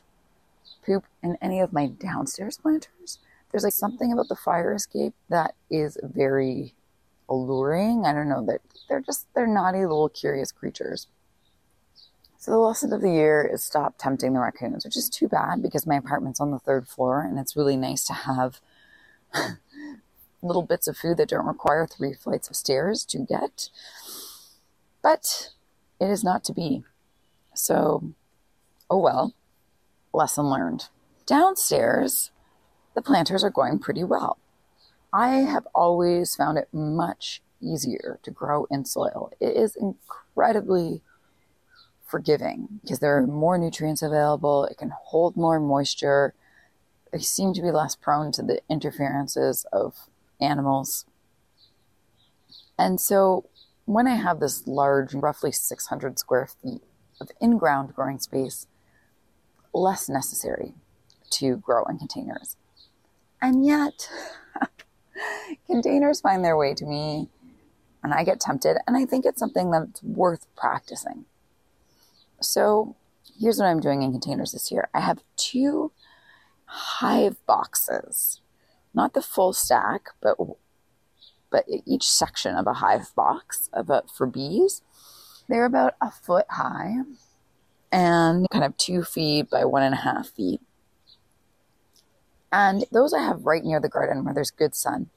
poop 0.86 1.06
in 1.22 1.38
any 1.42 1.60
of 1.60 1.74
my 1.74 1.88
downstairs 1.88 2.58
planters. 2.58 3.20
There's 3.52 3.64
like 3.64 3.74
something 3.74 4.12
about 4.12 4.28
the 4.28 4.36
fire 4.36 4.74
escape 4.74 5.14
that 5.30 5.56
is 5.70 5.98
very 6.04 6.74
alluring. 7.30 8.06
I 8.06 8.14
don't 8.14 8.30
know 8.30 8.46
that 8.46 8.62
they're 8.90 9.02
just 9.02 9.28
they're 9.34 9.48
naughty 9.48 9.80
little 9.80 10.10
curious 10.10 10.52
creatures. 10.52 11.08
So 12.38 12.52
the 12.52 12.58
lesson 12.58 12.94
of 12.94 13.02
the 13.02 13.12
year 13.12 13.50
is 13.52 13.64
stop 13.64 13.96
tempting 13.98 14.34
the 14.34 14.40
raccoons, 14.40 14.86
which 14.86 14.98
is 14.98 15.10
too 15.10 15.28
bad 15.28 15.64
because 15.64 15.88
my 15.88 15.96
apartment's 15.96 16.40
on 16.40 16.52
the 16.52 16.60
third 16.60 16.88
floor 16.88 17.22
and 17.22 17.40
it's 17.40 17.56
really 17.56 17.78
nice 17.78 18.04
to 18.04 18.14
have 18.14 18.60
little 20.44 20.62
bits 20.62 20.88
of 20.88 20.98
food 20.98 21.18
that 21.18 21.30
don't 21.30 21.48
require 21.48 21.88
three 21.88 22.14
flights 22.14 22.50
of 22.50 22.56
stairs 22.56 23.04
to 23.06 23.20
get. 23.20 23.70
But 25.06 25.52
it 26.00 26.10
is 26.10 26.24
not 26.24 26.44
to 26.46 26.52
be. 26.52 26.84
So 27.54 28.16
oh 28.90 28.98
well, 28.98 29.36
lesson 30.12 30.46
learned. 30.46 30.90
Downstairs, 31.28 32.32
the 32.96 33.04
planters 33.04 33.44
are 33.44 33.52
going 33.52 33.78
pretty 33.78 34.04
well. 34.04 34.40
I 35.14 35.42
have 35.42 35.68
always 35.76 36.36
found 36.36 36.58
it 36.58 36.70
much 36.74 37.44
easier 37.62 38.18
to 38.24 38.32
grow 38.32 38.66
in 38.72 38.84
soil. 38.84 39.32
It 39.40 39.56
is 39.56 39.76
incredibly 39.76 41.04
forgiving 42.08 42.80
because 42.82 42.98
there 42.98 43.16
are 43.16 43.28
more 43.28 43.60
nutrients 43.60 44.02
available, 44.02 44.66
it 44.66 44.80
can 44.80 44.92
hold 45.04 45.38
more 45.38 45.60
moisture. 45.60 46.34
They 47.14 47.20
seem 47.20 47.54
to 47.54 47.62
be 47.62 47.70
less 47.70 47.96
prone 47.96 48.32
to 48.32 48.42
the 48.42 48.60
interferences 48.72 49.68
of 49.72 50.10
animals. 50.42 51.06
And 52.80 53.00
so 53.00 53.46
when 53.86 54.08
I 54.08 54.16
have 54.16 54.40
this 54.40 54.68
large, 54.68 55.14
roughly 55.14 55.52
600 55.52 56.20
square 56.20 56.48
feet 56.62 56.82
of 57.22 57.30
in 57.40 57.58
ground 57.58 57.96
growing 57.96 58.20
space, 58.20 58.68
less 59.74 60.10
necessary 60.10 60.74
to 61.32 61.58
grow 61.58 61.84
in 61.86 61.98
containers. 61.98 62.58
And 63.42 63.66
yet, 63.66 64.10
containers 65.68 66.22
find 66.22 66.44
their 66.44 66.58
way 66.58 66.74
to 66.74 66.86
me 66.86 67.30
and 68.06 68.14
I 68.14 68.24
get 68.24 68.40
tempted, 68.40 68.78
and 68.86 68.96
I 68.96 69.04
think 69.04 69.26
it's 69.26 69.40
something 69.40 69.72
that's 69.72 70.04
worth 70.04 70.46
practicing. 70.56 71.26
So, 72.40 72.96
here's 73.40 73.58
what 73.58 73.66
I'm 73.66 73.80
doing 73.80 74.04
in 74.04 74.12
containers 74.12 74.52
this 74.52 74.72
year 74.72 74.90
I 74.94 75.00
have 75.00 75.24
two 75.36 75.92
hive 76.66 77.44
boxes, 77.48 78.42
not 78.94 79.16
the 79.16 79.24
full 79.24 79.54
stack, 79.54 80.10
but 80.22 80.38
but 81.56 81.64
each 81.86 82.04
section 82.04 82.54
of 82.54 82.68
a 82.68 82.74
hive 82.74 83.16
box 83.16 83.70
about 83.72 84.12
for 84.12 84.28
bees. 84.28 84.82
They're 85.48 85.64
about 85.64 85.94
a 86.02 86.12
foot 86.12 86.46
high 86.50 86.96
and 87.94 88.46
kind 88.52 88.66
of 88.66 88.76
two 88.76 89.04
feet 89.04 89.50
by 89.50 89.64
one 89.64 89.82
and 89.82 89.94
a 89.94 90.00
half 90.00 90.28
feet. 90.28 90.60
And 92.52 92.84
those 92.92 93.14
I 93.14 93.22
have 93.22 93.46
right 93.46 93.64
near 93.64 93.80
the 93.80 93.88
garden 93.88 94.26
where 94.26 94.34
there's 94.34 94.52
good 94.52 94.76
sun, 94.76 95.10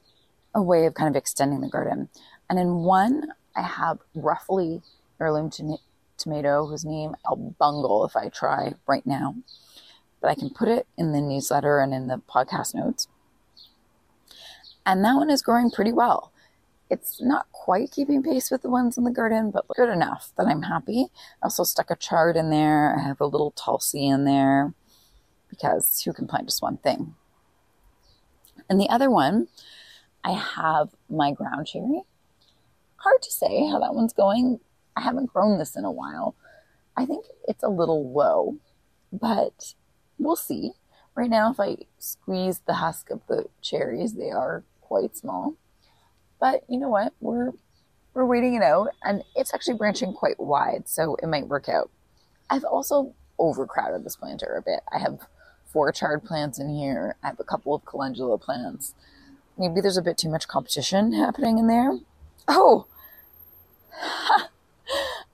a 0.55 0.61
way 0.61 0.85
of 0.85 0.93
kind 0.93 1.13
of 1.13 1.19
extending 1.19 1.59
the 1.59 1.67
garden. 1.67 2.07
And 2.49 2.57
in 2.57 2.75
one, 2.75 3.33
I 3.53 3.63
have 3.63 3.99
roughly 4.15 4.81
heirloom 5.19 5.49
to- 5.51 5.79
tomato, 6.17 6.67
whose 6.67 6.85
name 6.85 7.15
I'll 7.25 7.35
bungle 7.35 8.05
if 8.05 8.15
I 8.15 8.29
try 8.29 8.75
right 8.87 9.05
now. 9.05 9.35
But 10.21 10.29
I 10.29 10.35
can 10.35 10.51
put 10.51 10.69
it 10.69 10.87
in 10.97 11.11
the 11.11 11.19
newsletter 11.19 11.79
and 11.79 11.93
in 11.93 12.07
the 12.07 12.21
podcast 12.29 12.73
notes. 12.73 13.09
And 14.85 15.03
that 15.03 15.15
one 15.15 15.29
is 15.29 15.41
growing 15.41 15.71
pretty 15.71 15.91
well. 15.91 16.31
It's 16.89 17.21
not 17.21 17.51
quite 17.51 17.91
keeping 17.91 18.23
pace 18.23 18.49
with 18.49 18.63
the 18.63 18.69
ones 18.69 18.97
in 18.97 19.03
the 19.03 19.11
garden, 19.11 19.51
but 19.51 19.67
good 19.75 19.89
enough 19.89 20.31
that 20.37 20.47
I'm 20.47 20.63
happy. 20.63 21.07
I 21.41 21.45
also 21.45 21.63
stuck 21.63 21.91
a 21.91 21.95
chard 21.95 22.35
in 22.35 22.49
there. 22.49 22.95
I 22.97 23.03
have 23.03 23.21
a 23.21 23.27
little 23.27 23.51
tulsi 23.51 24.07
in 24.07 24.25
there 24.25 24.73
because 25.49 26.01
who 26.01 26.13
can 26.13 26.27
plant 26.27 26.47
just 26.47 26.61
one 26.61 26.77
thing? 26.77 27.15
And 28.69 28.79
the 28.79 28.89
other 28.89 29.11
one, 29.11 29.47
I 30.23 30.31
have 30.31 30.89
my 31.09 31.31
ground 31.31 31.67
cherry. 31.67 32.01
Hard 32.97 33.21
to 33.21 33.31
say 33.31 33.67
how 33.67 33.79
that 33.79 33.95
one's 33.95 34.13
going. 34.13 34.59
I 34.95 35.01
haven't 35.01 35.31
grown 35.31 35.59
this 35.59 35.75
in 35.75 35.85
a 35.85 35.91
while. 35.91 36.35
I 36.97 37.05
think 37.05 37.25
it's 37.47 37.63
a 37.63 37.69
little 37.69 38.11
low, 38.11 38.57
but 39.13 39.73
we'll 40.17 40.35
see. 40.35 40.73
Right 41.15 41.29
now, 41.29 41.51
if 41.51 41.59
I 41.59 41.77
squeeze 41.97 42.59
the 42.59 42.75
husk 42.75 43.09
of 43.09 43.21
the 43.27 43.45
cherries, 43.61 44.13
they 44.13 44.31
are 44.31 44.63
quite 44.81 45.17
small. 45.17 45.55
But 46.39 46.63
you 46.69 46.79
know 46.79 46.89
what? 46.89 47.13
We're 47.19 47.51
we're 48.13 48.25
waiting 48.25 48.55
it 48.55 48.63
out 48.63 48.89
and 49.03 49.23
it's 49.35 49.53
actually 49.53 49.75
branching 49.77 50.13
quite 50.13 50.39
wide, 50.39 50.87
so 50.87 51.15
it 51.21 51.27
might 51.27 51.47
work 51.47 51.69
out. 51.69 51.89
I've 52.49 52.63
also 52.63 53.13
overcrowded 53.37 54.03
this 54.03 54.15
planter 54.15 54.55
a 54.55 54.61
bit. 54.61 54.81
I 54.91 54.99
have 54.99 55.19
four 55.71 55.91
chard 55.91 56.23
plants 56.23 56.59
in 56.59 56.69
here. 56.69 57.15
I 57.23 57.27
have 57.27 57.39
a 57.39 57.43
couple 57.43 57.75
of 57.75 57.85
calendula 57.85 58.37
plants. 58.37 58.95
Maybe 59.57 59.81
there's 59.81 59.97
a 59.97 60.01
bit 60.01 60.17
too 60.17 60.29
much 60.29 60.47
competition 60.47 61.13
happening 61.13 61.57
in 61.57 61.67
there. 61.67 61.99
Oh, 62.47 62.87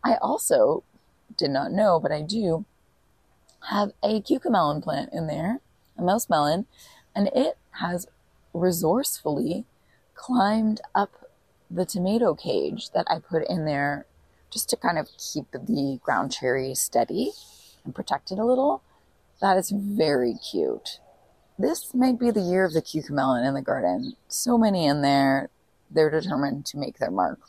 I 0.04 0.16
also 0.22 0.84
did 1.38 1.52
not 1.52 1.72
know, 1.72 2.00
but 2.00 2.12
I 2.12 2.22
do 2.22 2.66
have 3.70 3.92
a 4.04 4.22
cucamelon 4.22 4.84
plant 4.84 5.10
in 5.14 5.28
there, 5.28 5.60
a 5.98 6.02
mouse 6.02 6.30
melon, 6.30 6.66
and 7.16 7.30
it 7.36 7.58
has 7.72 8.08
resourcefully 8.54 9.66
climbed 10.14 10.82
up 10.94 11.30
the 11.70 11.86
tomato 11.86 12.34
cage 12.34 12.92
that 12.92 13.06
I 13.10 13.20
put 13.20 13.48
in 13.50 13.66
there 13.66 14.06
just 14.52 14.70
to 14.70 14.78
kind 14.78 14.98
of 14.98 15.10
keep 15.18 15.52
the 15.52 16.00
ground 16.02 16.32
cherry 16.32 16.74
steady 16.76 17.32
and 17.84 17.94
protect 17.94 18.32
it 18.32 18.40
a 18.40 18.46
little. 18.46 18.82
That 19.42 19.58
is 19.58 19.72
very 19.72 20.36
cute. 20.36 21.00
This 21.58 21.94
might 21.94 22.20
be 22.20 22.32
the 22.32 22.42
year 22.42 22.66
of 22.66 22.74
the 22.74 22.82
cucamelon 22.82 23.46
in 23.46 23.54
the 23.54 23.62
garden. 23.62 24.14
So 24.28 24.58
many 24.58 24.86
in 24.86 25.02
there, 25.02 25.50
they're 25.90 26.10
determined 26.10 26.66
to 26.68 26.78
make 26.78 26.98
their 26.98 27.12
mark. 27.12 27.40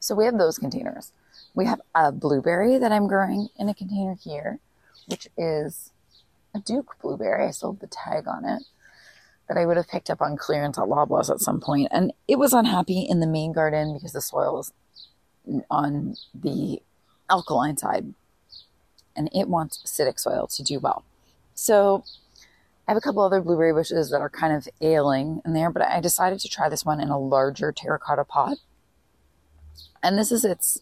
So 0.00 0.14
we 0.14 0.24
have 0.24 0.38
those 0.38 0.58
containers. 0.58 1.12
We 1.54 1.66
have 1.66 1.80
a 1.94 2.12
blueberry 2.12 2.78
that 2.78 2.92
I'm 2.92 3.08
growing 3.08 3.48
in 3.58 3.68
a 3.68 3.74
container 3.74 4.14
here, 4.14 4.60
which 5.06 5.28
is 5.36 5.92
a 6.54 6.58
Duke 6.60 6.96
blueberry. 7.00 7.44
I 7.44 7.46
have 7.46 7.78
the 7.78 7.88
tag 7.90 8.26
on 8.26 8.44
it 8.44 8.62
that 9.48 9.56
I 9.56 9.64
would 9.64 9.76
have 9.76 9.88
picked 9.88 10.10
up 10.10 10.20
on 10.20 10.36
clearance 10.36 10.78
at 10.78 10.84
Loblaws 10.84 11.30
at 11.30 11.40
some 11.40 11.60
point. 11.60 11.88
And 11.90 12.12
it 12.26 12.38
was 12.38 12.52
unhappy 12.52 13.00
in 13.00 13.20
the 13.20 13.26
main 13.26 13.52
garden 13.52 13.94
because 13.94 14.12
the 14.12 14.20
soil 14.20 14.60
is 14.60 14.72
on 15.70 16.16
the 16.34 16.82
alkaline 17.30 17.76
side 17.76 18.12
and 19.16 19.30
it 19.34 19.48
wants 19.48 19.82
acidic 19.84 20.20
soil 20.20 20.46
to 20.46 20.62
do 20.62 20.78
well. 20.78 21.04
So 21.54 22.04
I 22.86 22.92
have 22.92 22.98
a 22.98 23.00
couple 23.00 23.22
other 23.22 23.40
blueberry 23.40 23.72
bushes 23.72 24.10
that 24.10 24.20
are 24.20 24.30
kind 24.30 24.54
of 24.54 24.68
ailing 24.80 25.42
in 25.44 25.54
there, 25.54 25.70
but 25.70 25.82
I 25.82 26.00
decided 26.00 26.40
to 26.40 26.48
try 26.48 26.68
this 26.68 26.84
one 26.84 27.00
in 27.00 27.08
a 27.08 27.18
larger 27.18 27.72
terracotta 27.72 28.24
pot. 28.24 28.58
And 30.02 30.18
this 30.18 30.30
is 30.30 30.44
its 30.44 30.80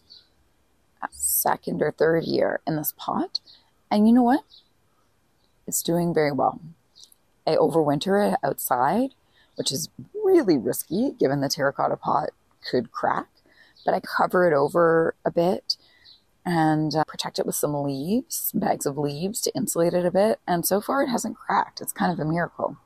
second 1.11 1.81
or 1.81 1.91
third 1.91 2.25
year 2.25 2.59
in 2.67 2.75
this 2.75 2.93
pot. 2.97 3.39
And 3.89 4.07
you 4.07 4.13
know 4.13 4.23
what? 4.23 4.43
It's 5.67 5.83
doing 5.83 6.13
very 6.13 6.31
well. 6.31 6.61
I 7.45 7.55
overwinter 7.55 8.33
it 8.33 8.39
outside, 8.43 9.11
which 9.55 9.71
is 9.71 9.89
really 10.13 10.57
risky 10.57 11.11
given 11.19 11.41
the 11.41 11.49
terracotta 11.49 11.97
pot 11.97 12.29
could 12.69 12.91
crack, 12.91 13.27
but 13.85 13.93
I 13.93 14.01
cover 14.01 14.47
it 14.47 14.55
over 14.55 15.15
a 15.25 15.31
bit 15.31 15.77
and 16.45 16.95
uh, 16.95 17.03
protect 17.05 17.39
it 17.39 17.45
with 17.45 17.55
some 17.55 17.73
leaves, 17.73 18.51
bags 18.53 18.85
of 18.85 18.97
leaves 18.97 19.41
to 19.41 19.55
insulate 19.55 19.93
it 19.93 20.05
a 20.05 20.11
bit. 20.11 20.39
And 20.47 20.65
so 20.65 20.79
far, 20.79 21.03
it 21.03 21.09
hasn't 21.09 21.37
cracked. 21.37 21.81
It's 21.81 21.91
kind 21.91 22.11
of 22.11 22.19
a 22.19 22.29
miracle. 22.29 22.77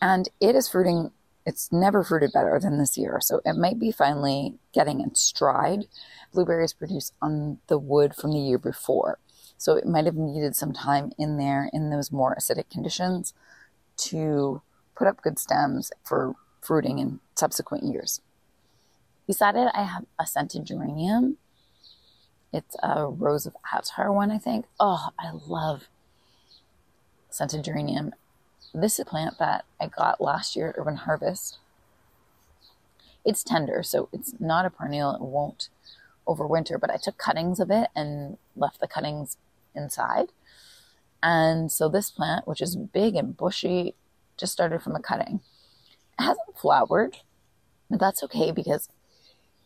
And 0.00 0.28
it 0.40 0.54
is 0.54 0.68
fruiting, 0.68 1.10
it's 1.44 1.72
never 1.72 2.04
fruited 2.04 2.30
better 2.32 2.58
than 2.60 2.78
this 2.78 2.96
year. 2.96 3.18
So 3.20 3.40
it 3.44 3.56
might 3.56 3.80
be 3.80 3.90
finally 3.90 4.54
getting 4.72 5.00
its 5.00 5.20
stride. 5.20 5.86
Blueberries 6.32 6.72
produce 6.72 7.10
on 7.20 7.58
the 7.66 7.78
wood 7.78 8.14
from 8.14 8.30
the 8.30 8.38
year 8.38 8.58
before. 8.58 9.18
So 9.58 9.74
it 9.74 9.86
might 9.86 10.06
have 10.06 10.14
needed 10.14 10.54
some 10.54 10.72
time 10.72 11.12
in 11.18 11.36
there 11.36 11.68
in 11.72 11.90
those 11.90 12.12
more 12.12 12.36
acidic 12.38 12.70
conditions 12.70 13.34
to 13.98 14.62
put 14.94 15.08
up 15.08 15.20
good 15.20 15.38
stems 15.38 15.90
for 16.04 16.34
fruiting 16.60 16.98
in 16.98 17.20
subsequent 17.34 17.84
years. 17.84 18.20
Beside 19.26 19.56
it, 19.56 19.68
I 19.74 19.82
have 19.82 20.06
a 20.18 20.26
scented 20.26 20.64
geranium. 20.64 21.36
It's 22.52 22.76
a 22.82 23.06
Rose 23.06 23.46
of 23.46 23.56
Attar 23.74 24.12
one, 24.12 24.30
I 24.30 24.38
think. 24.38 24.66
Oh, 24.80 25.08
I 25.18 25.32
love 25.46 25.88
scented 27.28 27.64
geranium. 27.64 28.14
This 28.72 28.94
is 28.94 29.00
a 29.00 29.04
plant 29.04 29.38
that 29.38 29.64
I 29.80 29.88
got 29.88 30.20
last 30.20 30.54
year 30.54 30.68
at 30.68 30.78
Urban 30.78 30.96
Harvest. 30.96 31.58
It's 33.24 33.42
tender, 33.42 33.82
so 33.82 34.08
it's 34.12 34.34
not 34.38 34.64
a 34.64 34.70
perennial. 34.70 35.14
It 35.14 35.20
won't 35.20 35.68
overwinter, 36.26 36.78
but 36.80 36.90
I 36.90 36.96
took 36.96 37.18
cuttings 37.18 37.58
of 37.60 37.70
it 37.70 37.88
and 37.96 38.38
left 38.56 38.80
the 38.80 38.86
cuttings 38.86 39.36
inside. 39.78 40.32
And 41.22 41.72
so 41.72 41.88
this 41.88 42.10
plant, 42.10 42.46
which 42.46 42.60
is 42.60 42.76
big 42.76 43.16
and 43.16 43.36
bushy, 43.36 43.94
just 44.36 44.52
started 44.52 44.82
from 44.82 44.94
a 44.94 45.00
cutting. 45.00 45.40
It 46.18 46.22
hasn't 46.22 46.58
flowered, 46.58 47.18
but 47.90 48.00
that's 48.00 48.22
okay 48.24 48.52
because 48.52 48.88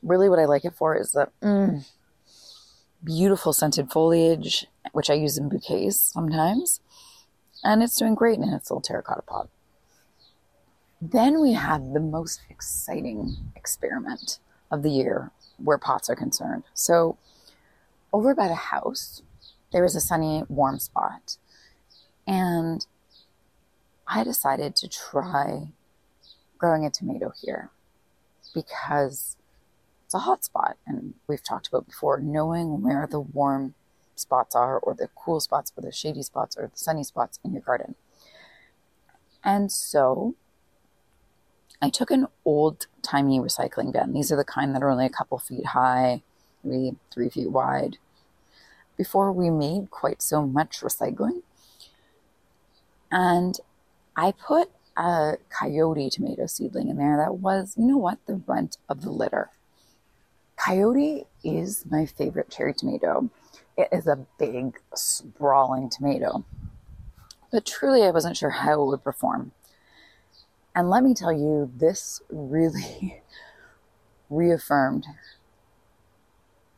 really 0.02 0.28
what 0.28 0.38
I 0.38 0.44
like 0.44 0.64
it 0.64 0.74
for 0.74 0.96
is 0.96 1.12
the 1.12 1.28
mm, 1.42 1.86
beautiful 3.04 3.52
scented 3.52 3.90
foliage, 3.90 4.66
which 4.92 5.10
I 5.10 5.14
use 5.14 5.36
in 5.36 5.48
bouquets 5.48 5.96
sometimes. 6.00 6.80
And 7.64 7.82
it's 7.82 7.96
doing 7.96 8.14
great 8.14 8.38
in 8.38 8.48
its 8.48 8.70
little 8.70 8.80
terracotta 8.80 9.22
pot. 9.22 9.48
Then 11.00 11.40
we 11.40 11.52
have 11.52 11.92
the 11.92 12.00
most 12.00 12.40
exciting 12.48 13.36
experiment 13.56 14.38
of 14.70 14.82
the 14.82 14.90
year 14.90 15.30
where 15.58 15.78
pots 15.78 16.08
are 16.08 16.16
concerned. 16.16 16.64
So, 16.74 17.18
over 18.12 18.34
by 18.34 18.48
the 18.48 18.54
house, 18.54 19.22
there 19.72 19.82
was 19.82 19.96
a 19.96 20.00
sunny, 20.00 20.44
warm 20.48 20.78
spot. 20.78 21.36
And 22.26 22.86
I 24.06 24.24
decided 24.24 24.76
to 24.76 24.88
try 24.88 25.68
growing 26.58 26.84
a 26.84 26.90
tomato 26.90 27.32
here 27.40 27.70
because 28.54 29.36
it's 30.04 30.14
a 30.14 30.20
hot 30.20 30.44
spot. 30.44 30.76
And 30.86 31.14
we've 31.26 31.42
talked 31.42 31.68
about 31.68 31.86
before 31.86 32.20
knowing 32.20 32.82
where 32.82 33.08
the 33.10 33.20
warm 33.20 33.74
spots 34.14 34.54
are, 34.54 34.78
or 34.78 34.94
the 34.94 35.08
cool 35.14 35.40
spots, 35.40 35.72
or 35.76 35.82
the 35.82 35.90
shady 35.90 36.22
spots, 36.22 36.56
or 36.56 36.66
the 36.66 36.76
sunny 36.76 37.02
spots 37.02 37.40
in 37.44 37.52
your 37.52 37.62
garden. 37.62 37.94
And 39.42 39.72
so 39.72 40.34
I 41.80 41.90
took 41.90 42.10
an 42.10 42.28
old 42.44 42.86
timey 43.02 43.40
recycling 43.40 43.92
bin. 43.92 44.12
These 44.12 44.30
are 44.30 44.36
the 44.36 44.44
kind 44.44 44.74
that 44.74 44.82
are 44.82 44.90
only 44.90 45.06
a 45.06 45.10
couple 45.10 45.38
feet 45.38 45.66
high, 45.66 46.22
maybe 46.62 46.96
three 47.12 47.28
feet 47.28 47.50
wide. 47.50 47.98
Before 48.96 49.32
we 49.32 49.50
made 49.50 49.90
quite 49.90 50.22
so 50.22 50.46
much 50.46 50.80
recycling. 50.80 51.42
And 53.10 53.58
I 54.16 54.32
put 54.32 54.70
a 54.96 55.38
coyote 55.48 56.10
tomato 56.10 56.46
seedling 56.46 56.88
in 56.88 56.96
there 56.96 57.16
that 57.16 57.36
was, 57.36 57.74
you 57.76 57.86
know 57.86 57.96
what, 57.96 58.18
the 58.26 58.42
runt 58.46 58.76
of 58.88 59.02
the 59.02 59.10
litter. 59.10 59.50
Coyote 60.56 61.26
is 61.42 61.84
my 61.90 62.06
favorite 62.06 62.50
cherry 62.50 62.74
tomato. 62.74 63.30
It 63.76 63.88
is 63.90 64.06
a 64.06 64.26
big, 64.38 64.78
sprawling 64.94 65.88
tomato. 65.88 66.44
But 67.50 67.66
truly, 67.66 68.02
I 68.02 68.10
wasn't 68.10 68.36
sure 68.36 68.50
how 68.50 68.82
it 68.82 68.86
would 68.86 69.04
perform. 69.04 69.52
And 70.74 70.88
let 70.88 71.02
me 71.02 71.14
tell 71.14 71.32
you, 71.32 71.70
this 71.74 72.22
really 72.30 73.22
reaffirmed 74.30 75.06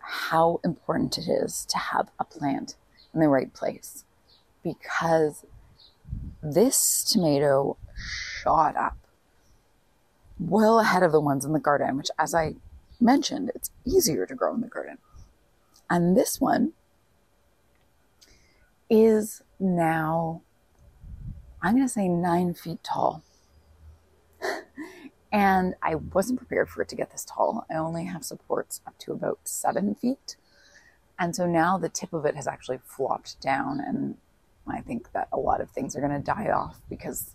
how 0.07 0.61
important 0.65 1.19
it 1.19 1.29
is 1.29 1.65
to 1.67 1.79
have 1.79 2.11
a 2.19 2.25
plant 2.25 2.77
in 3.13 3.21
the 3.21 3.29
right 3.29 3.53
place 3.53 4.05
because 4.63 5.45
this 6.43 7.05
tomato 7.05 7.77
shot 7.97 8.77
up 8.77 8.97
well 10.39 10.81
ahead 10.81 11.03
of 11.03 11.13
the 11.13 11.21
ones 11.21 11.45
in 11.45 11.53
the 11.53 11.61
garden, 11.61 11.97
which, 11.97 12.11
as 12.19 12.35
I 12.35 12.55
mentioned, 13.01 13.51
it's 13.55 13.71
easier 13.85 14.27
to 14.27 14.35
grow 14.35 14.55
in 14.55 14.61
the 14.61 14.69
garden. 14.69 14.99
And 15.89 16.17
this 16.17 16.41
one 16.41 16.73
is 18.91 19.43
now, 19.59 20.43
I'm 21.63 21.75
going 21.75 21.87
to 21.87 21.93
say 21.93 22.09
nine 22.09 22.55
feet 22.55 22.83
tall. 22.83 23.23
and 25.35 25.75
I 25.83 25.97
wasn't 25.97 26.39
prepared 26.39 26.69
for 26.69 26.81
it 26.81 26.89
to 26.91 26.95
get 26.95 27.11
this 27.11 27.25
tall. 27.25 27.67
I 27.69 27.75
only 27.75 28.05
have 28.05 28.25
supports 28.25 28.81
up 28.87 28.97
to 29.01 29.11
about 29.11 29.41
seven 29.43 29.97
feet. 29.97 30.37
And 31.19 31.35
so 31.35 31.45
now 31.45 31.77
the 31.77 31.89
tip 31.89 32.13
of 32.13 32.25
it 32.25 32.37
has 32.37 32.47
actually 32.47 32.79
flopped 32.85 33.41
down. 33.41 33.81
And 33.81 34.17
I 34.69 34.81
think 34.81 35.11
that 35.13 35.27
a 35.33 35.37
lot 35.37 35.61
of 35.61 35.71
things 35.71 35.97
are 35.97 36.01
going 36.01 36.13
to 36.13 36.21
die 36.21 36.51
off 36.51 36.81
because 36.89 37.35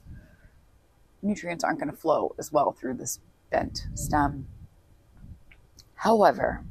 nutrients 1.21 1.65
aren't 1.65 1.79
going 1.79 1.91
to 1.91 1.97
flow 1.97 2.33
as 2.39 2.53
well 2.53 2.71
through 2.71 2.93
this 2.93 3.19
bent 3.51 3.88
stem. 3.95 4.47
However, 5.95 6.63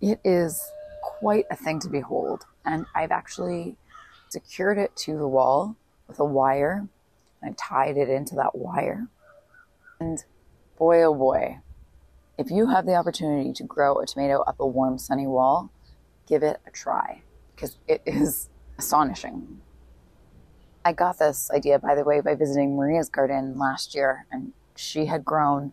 it 0.00 0.20
is 0.22 0.62
quite 1.02 1.46
a 1.50 1.56
thing 1.56 1.80
to 1.80 1.88
behold. 1.88 2.46
And 2.64 2.86
I've 2.94 3.10
actually 3.10 3.74
secured 4.28 4.78
it 4.78 4.94
to 4.98 5.18
the 5.18 5.26
wall 5.26 5.74
with 6.06 6.20
a 6.20 6.24
wire. 6.24 6.86
I've 7.42 7.56
tied 7.56 7.96
it 7.96 8.08
into 8.08 8.36
that 8.36 8.54
wire. 8.54 9.08
And 10.00 10.24
boy, 10.78 11.02
oh 11.02 11.14
boy, 11.14 11.58
if 12.38 12.50
you 12.50 12.68
have 12.68 12.86
the 12.86 12.94
opportunity 12.94 13.52
to 13.54 13.64
grow 13.64 13.98
a 13.98 14.06
tomato 14.06 14.42
up 14.42 14.60
a 14.60 14.66
warm, 14.66 14.96
sunny 14.96 15.26
wall, 15.26 15.70
give 16.26 16.42
it 16.44 16.60
a 16.66 16.70
try 16.70 17.22
because 17.54 17.78
it 17.88 18.02
is 18.06 18.48
astonishing. 18.78 19.60
I 20.84 20.92
got 20.92 21.18
this 21.18 21.50
idea, 21.50 21.80
by 21.80 21.96
the 21.96 22.04
way, 22.04 22.20
by 22.20 22.36
visiting 22.36 22.76
Maria's 22.76 23.08
garden 23.08 23.58
last 23.58 23.94
year, 23.94 24.26
and 24.30 24.52
she 24.76 25.06
had 25.06 25.24
grown 25.24 25.72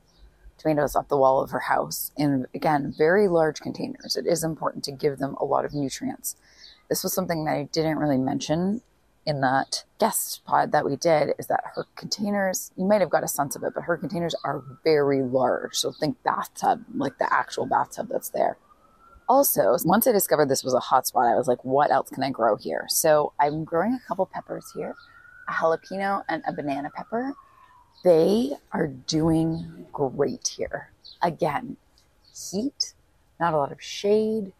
tomatoes 0.57 0.95
up 0.95 1.07
the 1.07 1.17
wall 1.17 1.41
of 1.41 1.51
her 1.51 1.59
house 1.59 2.11
in, 2.17 2.47
again, 2.55 2.93
very 2.97 3.27
large 3.27 3.59
containers. 3.59 4.15
It 4.15 4.25
is 4.25 4.43
important 4.43 4.83
to 4.85 4.91
give 4.91 5.19
them 5.19 5.35
a 5.35 5.45
lot 5.45 5.65
of 5.65 5.75
nutrients. 5.75 6.35
This 6.89 7.03
was 7.03 7.13
something 7.13 7.45
that 7.45 7.51
I 7.51 7.69
didn't 7.71 7.99
really 7.99 8.17
mention 8.17 8.81
in 9.25 9.41
that 9.41 9.83
guest 9.99 10.45
pod 10.45 10.71
that 10.71 10.85
we 10.85 10.95
did 10.95 11.33
is 11.39 11.47
that 11.47 11.63
her 11.73 11.85
containers, 11.95 12.71
you 12.77 12.85
might 12.85 13.01
have 13.01 13.09
got 13.09 13.23
a 13.23 13.27
sense 13.27 13.55
of 13.55 13.63
it, 13.63 13.73
but 13.73 13.83
her 13.83 13.97
containers 13.97 14.35
are 14.43 14.63
very 14.83 15.23
large. 15.23 15.75
So 15.75 15.91
think 15.91 16.21
bathtub, 16.23 16.83
like 16.93 17.17
the 17.17 17.31
actual 17.33 17.65
bathtub 17.65 18.09
that's 18.11 18.29
there. 18.29 18.57
Also, 19.27 19.75
once 19.85 20.05
I 20.05 20.11
discovered 20.11 20.49
this 20.49 20.63
was 20.63 20.75
a 20.75 20.79
hotspot, 20.79 21.31
I 21.31 21.35
was 21.35 21.47
like, 21.47 21.63
what 21.65 21.91
else 21.91 22.09
can 22.09 22.21
I 22.21 22.29
grow 22.29 22.55
here? 22.55 22.85
So 22.87 23.33
I'm 23.39 23.63
growing 23.63 23.93
a 23.93 24.07
couple 24.07 24.27
peppers 24.27 24.71
here, 24.75 24.95
a 25.49 25.51
jalapeno 25.51 26.23
and 26.29 26.43
a 26.47 26.53
banana 26.53 26.91
pepper. 26.95 27.33
They 28.03 28.51
are 28.71 28.87
doing 28.87 29.87
great 29.91 30.47
here. 30.47 30.91
Again, 31.23 31.77
heat, 32.51 32.93
not 33.39 33.55
a 33.55 33.57
lot 33.57 33.71
of 33.71 33.81
shade. 33.81 34.53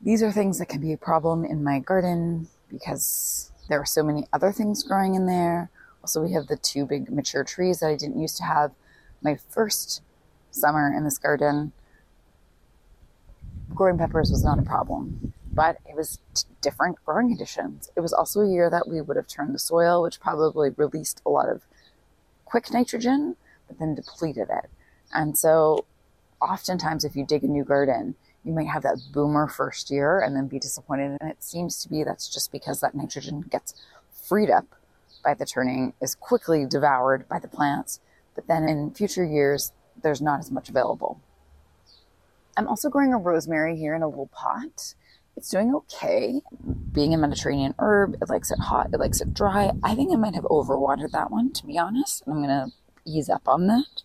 These 0.00 0.22
are 0.22 0.32
things 0.32 0.58
that 0.58 0.70
can 0.70 0.80
be 0.80 0.94
a 0.94 0.96
problem 0.98 1.44
in 1.44 1.62
my 1.62 1.78
garden 1.80 2.48
because 2.70 3.52
there 3.68 3.80
are 3.80 3.86
so 3.86 4.02
many 4.02 4.26
other 4.32 4.52
things 4.52 4.82
growing 4.82 5.14
in 5.14 5.26
there. 5.26 5.70
Also, 6.02 6.22
we 6.22 6.32
have 6.32 6.48
the 6.48 6.56
two 6.56 6.84
big 6.84 7.10
mature 7.10 7.44
trees 7.44 7.80
that 7.80 7.88
I 7.88 7.96
didn't 7.96 8.20
used 8.20 8.36
to 8.38 8.44
have 8.44 8.72
my 9.22 9.36
first 9.36 10.02
summer 10.50 10.92
in 10.94 11.04
this 11.04 11.18
garden. 11.18 11.72
Growing 13.74 13.98
peppers 13.98 14.30
was 14.30 14.44
not 14.44 14.58
a 14.58 14.62
problem, 14.62 15.32
but 15.52 15.78
it 15.88 15.96
was 15.96 16.18
t- 16.34 16.44
different 16.60 16.98
growing 17.04 17.28
conditions. 17.28 17.90
It 17.96 18.00
was 18.00 18.12
also 18.12 18.40
a 18.40 18.48
year 18.48 18.68
that 18.70 18.86
we 18.86 19.00
would 19.00 19.16
have 19.16 19.26
turned 19.26 19.54
the 19.54 19.58
soil, 19.58 20.02
which 20.02 20.20
probably 20.20 20.70
released 20.70 21.22
a 21.24 21.30
lot 21.30 21.48
of 21.48 21.62
quick 22.44 22.70
nitrogen, 22.72 23.36
but 23.66 23.78
then 23.78 23.94
depleted 23.94 24.48
it. 24.50 24.70
And 25.12 25.36
so, 25.38 25.86
oftentimes, 26.40 27.04
if 27.04 27.16
you 27.16 27.24
dig 27.24 27.44
a 27.44 27.48
new 27.48 27.64
garden, 27.64 28.14
you 28.44 28.52
might 28.52 28.68
have 28.68 28.82
that 28.82 29.00
boomer 29.12 29.48
first 29.48 29.90
year 29.90 30.20
and 30.20 30.36
then 30.36 30.46
be 30.46 30.58
disappointed. 30.58 31.16
And 31.20 31.30
it 31.30 31.42
seems 31.42 31.82
to 31.82 31.88
be 31.88 32.04
that's 32.04 32.28
just 32.28 32.52
because 32.52 32.80
that 32.80 32.94
nitrogen 32.94 33.42
gets 33.42 33.74
freed 34.10 34.50
up 34.50 34.66
by 35.24 35.34
the 35.34 35.46
turning, 35.46 35.94
is 36.02 36.14
quickly 36.14 36.66
devoured 36.66 37.26
by 37.28 37.38
the 37.38 37.48
plants. 37.48 38.00
But 38.34 38.46
then 38.46 38.64
in 38.64 38.92
future 38.92 39.24
years, 39.24 39.72
there's 40.02 40.20
not 40.20 40.40
as 40.40 40.50
much 40.50 40.68
available. 40.68 41.20
I'm 42.56 42.68
also 42.68 42.90
growing 42.90 43.14
a 43.14 43.18
rosemary 43.18 43.76
here 43.76 43.94
in 43.94 44.02
a 44.02 44.08
little 44.08 44.28
pot. 44.28 44.94
It's 45.36 45.50
doing 45.50 45.74
okay. 45.74 46.42
Being 46.92 47.14
a 47.14 47.18
Mediterranean 47.18 47.74
herb, 47.78 48.16
it 48.20 48.28
likes 48.28 48.50
it 48.50 48.60
hot, 48.60 48.90
it 48.92 49.00
likes 49.00 49.20
it 49.20 49.34
dry. 49.34 49.72
I 49.82 49.94
think 49.94 50.12
I 50.12 50.16
might 50.16 50.34
have 50.34 50.44
overwatered 50.44 51.10
that 51.12 51.30
one, 51.30 51.52
to 51.52 51.66
be 51.66 51.78
honest. 51.78 52.22
And 52.26 52.34
I'm 52.34 52.42
going 52.42 52.70
to 52.70 52.72
ease 53.04 53.28
up 53.28 53.48
on 53.48 53.66
that. 53.66 54.02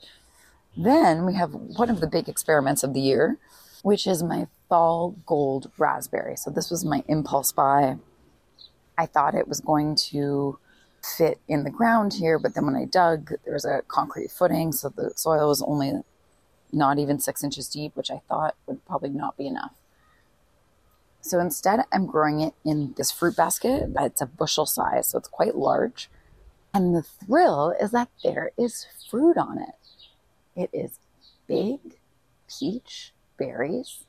Then 0.75 1.25
we 1.25 1.35
have 1.35 1.53
one 1.53 1.89
of 1.89 1.99
the 1.99 2.07
big 2.07 2.29
experiments 2.29 2.83
of 2.83 2.93
the 2.93 3.01
year, 3.01 3.37
which 3.83 4.07
is 4.07 4.23
my 4.23 4.47
fall 4.67 5.15
gold 5.25 5.71
raspberry. 5.77 6.35
So 6.35 6.51
this 6.51 6.69
was 6.69 6.85
my 6.85 7.03
impulse 7.07 7.51
buy. 7.51 7.97
I 8.97 9.05
thought 9.05 9.35
it 9.35 9.47
was 9.47 9.61
going 9.61 9.95
to 10.11 10.59
fit 11.01 11.39
in 11.47 11.63
the 11.63 11.69
ground 11.69 12.13
here, 12.13 12.37
but 12.37 12.55
then 12.55 12.65
when 12.65 12.75
I 12.75 12.85
dug, 12.85 13.31
there 13.45 13.53
was 13.53 13.65
a 13.65 13.81
concrete 13.87 14.31
footing, 14.31 14.71
so 14.71 14.89
the 14.89 15.13
soil 15.15 15.47
was 15.47 15.61
only 15.61 15.93
not 16.71 16.99
even 16.99 17.19
six 17.19 17.43
inches 17.43 17.67
deep, 17.69 17.95
which 17.95 18.11
I 18.11 18.21
thought 18.27 18.55
would 18.67 18.85
probably 18.85 19.09
not 19.09 19.37
be 19.37 19.47
enough. 19.47 19.73
So 21.21 21.39
instead, 21.39 21.81
I'm 21.91 22.05
growing 22.05 22.41
it 22.41 22.53
in 22.63 22.93
this 22.97 23.11
fruit 23.11 23.35
basket. 23.35 23.89
It's 23.97 24.21
a 24.21 24.25
bushel 24.25 24.65
size, 24.65 25.09
so 25.09 25.17
it's 25.17 25.27
quite 25.27 25.55
large. 25.55 26.09
And 26.73 26.95
the 26.95 27.03
thrill 27.03 27.73
is 27.79 27.91
that 27.91 28.09
there 28.23 28.51
is 28.57 28.85
fruit 29.09 29.37
on 29.37 29.57
it. 29.59 29.75
It 30.55 30.69
is 30.73 30.99
big 31.47 31.99
peach 32.47 33.13
berries, 33.39 34.03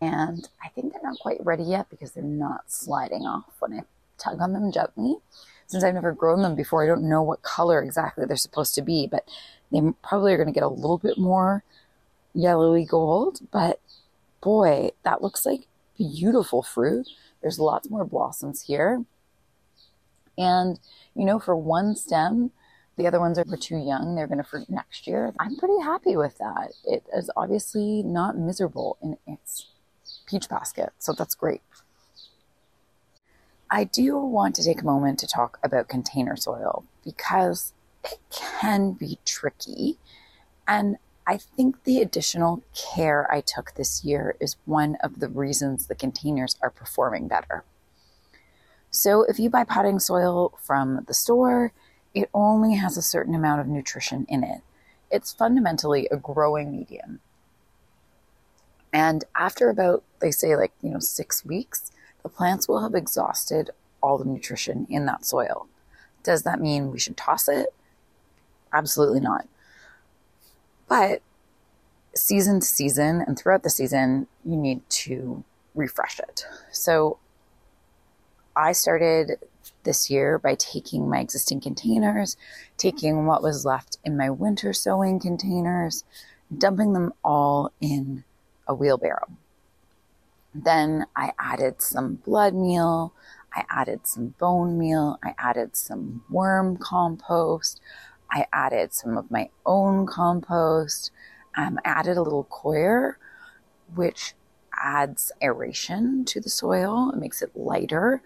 and 0.00 0.48
I 0.62 0.68
think 0.68 0.92
they're 0.92 1.02
not 1.02 1.18
quite 1.18 1.44
ready 1.44 1.64
yet 1.64 1.90
because 1.90 2.12
they're 2.12 2.22
not 2.22 2.70
sliding 2.70 3.22
off 3.22 3.54
when 3.58 3.72
I 3.72 3.82
tug 4.18 4.40
on 4.40 4.52
them 4.52 4.70
gently. 4.70 5.16
Since 5.66 5.84
I've 5.84 5.94
never 5.94 6.12
grown 6.12 6.42
them 6.42 6.54
before, 6.54 6.82
I 6.82 6.86
don't 6.86 7.08
know 7.08 7.22
what 7.22 7.42
color 7.42 7.82
exactly 7.82 8.24
they're 8.24 8.36
supposed 8.36 8.74
to 8.76 8.82
be, 8.82 9.06
but 9.06 9.28
they 9.72 9.80
probably 10.02 10.32
are 10.32 10.36
going 10.36 10.48
to 10.48 10.52
get 10.52 10.62
a 10.62 10.68
little 10.68 10.98
bit 10.98 11.18
more 11.18 11.62
yellowy 12.32 12.84
gold. 12.84 13.40
But 13.50 13.80
boy, 14.40 14.90
that 15.02 15.20
looks 15.20 15.44
like 15.44 15.66
beautiful 15.98 16.62
fruit. 16.62 17.08
There's 17.42 17.58
lots 17.58 17.90
more 17.90 18.04
blossoms 18.04 18.62
here. 18.62 19.04
And, 20.38 20.78
you 21.14 21.24
know, 21.24 21.38
for 21.38 21.56
one 21.56 21.96
stem, 21.96 22.52
the 22.98 23.06
other 23.06 23.20
ones 23.20 23.38
are 23.38 23.44
too 23.56 23.78
young. 23.78 24.14
They're 24.14 24.26
going 24.26 24.38
to 24.38 24.44
fruit 24.44 24.68
next 24.68 25.06
year. 25.06 25.32
I'm 25.38 25.56
pretty 25.56 25.80
happy 25.80 26.16
with 26.16 26.36
that. 26.38 26.72
It 26.84 27.04
is 27.14 27.30
obviously 27.36 28.02
not 28.02 28.36
miserable 28.36 28.98
in 29.00 29.16
its 29.26 29.68
peach 30.26 30.48
basket. 30.48 30.90
So 30.98 31.12
that's 31.12 31.34
great. 31.34 31.62
I 33.70 33.84
do 33.84 34.18
want 34.18 34.54
to 34.56 34.64
take 34.64 34.82
a 34.82 34.84
moment 34.84 35.18
to 35.20 35.26
talk 35.26 35.58
about 35.62 35.88
container 35.88 36.36
soil 36.36 36.84
because 37.04 37.72
it 38.04 38.18
can 38.30 38.92
be 38.92 39.18
tricky. 39.24 39.98
And 40.66 40.96
I 41.26 41.36
think 41.36 41.84
the 41.84 42.00
additional 42.00 42.62
care 42.74 43.30
I 43.30 43.42
took 43.42 43.74
this 43.74 44.04
year 44.04 44.34
is 44.40 44.56
one 44.64 44.96
of 45.02 45.20
the 45.20 45.28
reasons 45.28 45.86
the 45.86 45.94
containers 45.94 46.56
are 46.62 46.70
performing 46.70 47.28
better. 47.28 47.64
So, 48.90 49.22
if 49.24 49.38
you 49.38 49.50
buy 49.50 49.64
potting 49.64 49.98
soil 49.98 50.58
from 50.62 51.04
the 51.06 51.12
store, 51.12 51.72
it 52.14 52.30
only 52.32 52.74
has 52.74 52.96
a 52.96 53.02
certain 53.02 53.34
amount 53.34 53.60
of 53.60 53.66
nutrition 53.66 54.26
in 54.28 54.42
it. 54.42 54.60
It's 55.10 55.32
fundamentally 55.32 56.08
a 56.10 56.16
growing 56.16 56.72
medium. 56.72 57.20
And 58.92 59.24
after 59.36 59.68
about, 59.68 60.02
they 60.20 60.30
say, 60.30 60.56
like, 60.56 60.72
you 60.82 60.90
know, 60.90 60.98
six 60.98 61.44
weeks, 61.44 61.90
the 62.22 62.28
plants 62.28 62.68
will 62.68 62.82
have 62.82 62.94
exhausted 62.94 63.70
all 64.02 64.18
the 64.18 64.24
nutrition 64.24 64.86
in 64.88 65.06
that 65.06 65.24
soil. 65.24 65.66
Does 66.22 66.42
that 66.42 66.60
mean 66.60 66.90
we 66.90 66.98
should 66.98 67.16
toss 67.16 67.48
it? 67.48 67.74
Absolutely 68.72 69.20
not. 69.20 69.46
But 70.88 71.22
season 72.14 72.60
to 72.60 72.66
season 72.66 73.22
and 73.26 73.38
throughout 73.38 73.62
the 73.62 73.70
season, 73.70 74.26
you 74.44 74.56
need 74.56 74.88
to 74.88 75.44
refresh 75.74 76.18
it. 76.18 76.44
So 76.72 77.18
I 78.56 78.72
started 78.72 79.38
this 79.84 80.10
year 80.10 80.38
by 80.38 80.54
taking 80.54 81.08
my 81.08 81.20
existing 81.20 81.60
containers, 81.60 82.36
taking 82.76 83.26
what 83.26 83.42
was 83.42 83.64
left 83.64 83.98
in 84.04 84.16
my 84.16 84.30
winter 84.30 84.72
sowing 84.72 85.18
containers, 85.18 86.04
dumping 86.56 86.92
them 86.92 87.12
all 87.24 87.72
in 87.80 88.24
a 88.66 88.74
wheelbarrow. 88.74 89.28
Then 90.54 91.06
I 91.14 91.32
added 91.38 91.80
some 91.80 92.16
blood 92.16 92.54
meal, 92.54 93.12
I 93.54 93.64
added 93.70 94.06
some 94.06 94.34
bone 94.38 94.78
meal, 94.78 95.18
I 95.22 95.34
added 95.38 95.76
some 95.76 96.24
worm 96.30 96.76
compost, 96.76 97.80
I 98.30 98.46
added 98.52 98.92
some 98.92 99.16
of 99.16 99.30
my 99.30 99.48
own 99.64 100.06
compost. 100.06 101.10
Um, 101.56 101.78
I 101.84 101.88
added 101.88 102.16
a 102.16 102.22
little 102.22 102.44
coir, 102.44 103.18
which 103.94 104.34
adds 104.74 105.32
aeration 105.42 106.24
to 106.26 106.40
the 106.40 106.50
soil. 106.50 107.10
It 107.12 107.18
makes 107.18 107.42
it 107.42 107.56
lighter. 107.56 108.22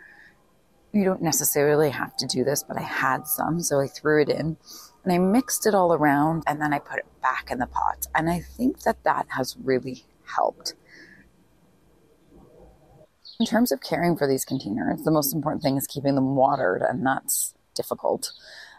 You 0.92 1.04
don't 1.04 1.22
necessarily 1.22 1.90
have 1.90 2.16
to 2.18 2.26
do 2.26 2.44
this, 2.44 2.62
but 2.62 2.76
I 2.76 2.82
had 2.82 3.26
some, 3.26 3.60
so 3.60 3.80
I 3.80 3.86
threw 3.86 4.20
it 4.20 4.28
in 4.28 4.56
and 5.04 5.12
I 5.12 5.18
mixed 5.18 5.66
it 5.66 5.74
all 5.74 5.94
around 5.94 6.44
and 6.46 6.60
then 6.60 6.72
I 6.72 6.78
put 6.78 6.98
it 6.98 7.06
back 7.22 7.50
in 7.50 7.58
the 7.58 7.66
pot. 7.66 8.06
And 8.14 8.30
I 8.30 8.40
think 8.40 8.82
that 8.82 9.02
that 9.04 9.26
has 9.30 9.56
really 9.62 10.04
helped. 10.36 10.74
In 13.40 13.46
terms 13.46 13.72
of 13.72 13.80
caring 13.80 14.16
for 14.16 14.28
these 14.28 14.44
containers, 14.44 15.02
the 15.02 15.10
most 15.10 15.34
important 15.34 15.62
thing 15.62 15.76
is 15.76 15.86
keeping 15.86 16.14
them 16.14 16.36
watered, 16.36 16.82
and 16.82 17.04
that's 17.04 17.54
difficult. 17.74 18.32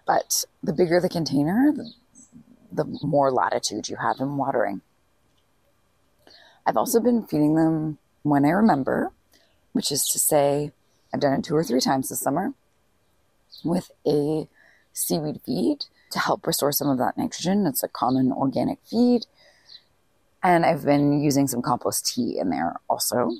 But 0.05 0.45
the 0.61 0.71
bigger 0.71 1.01
the 1.01 1.09
container, 1.09 1.73
the, 2.71 2.85
more 3.03 3.31
latitude 3.31 3.89
you 3.89 3.97
have 3.97 4.17
in 4.19 4.37
watering. 4.37 4.81
I've 6.65 6.77
also 6.77 6.99
been 6.99 7.27
feeding 7.27 7.55
them 7.55 7.97
when 8.21 8.45
I 8.45 8.51
remember, 8.51 9.11
which 9.73 9.91
is 9.91 10.07
to 10.07 10.19
say, 10.19 10.71
I've 11.13 11.19
done 11.19 11.33
it 11.33 11.43
two 11.43 11.55
or 11.55 11.63
three 11.63 11.79
times 11.79 12.09
this 12.09 12.19
summer 12.19 12.53
with 13.63 13.91
a 14.05 14.47
seaweed 14.93 15.41
feed 15.45 15.85
to 16.11 16.19
help 16.19 16.45
restore 16.47 16.71
some 16.71 16.89
of 16.89 16.97
that 16.97 17.17
nitrogen. 17.17 17.67
It's 17.67 17.83
a 17.83 17.87
common 17.87 18.31
organic 18.31 18.79
feed. 18.85 19.27
And 20.41 20.65
I've 20.65 20.83
been 20.83 21.21
using 21.21 21.47
some 21.47 21.61
compost 21.61 22.13
tea 22.13 22.37
in 22.39 22.49
there 22.49 22.75
also. 22.89 23.31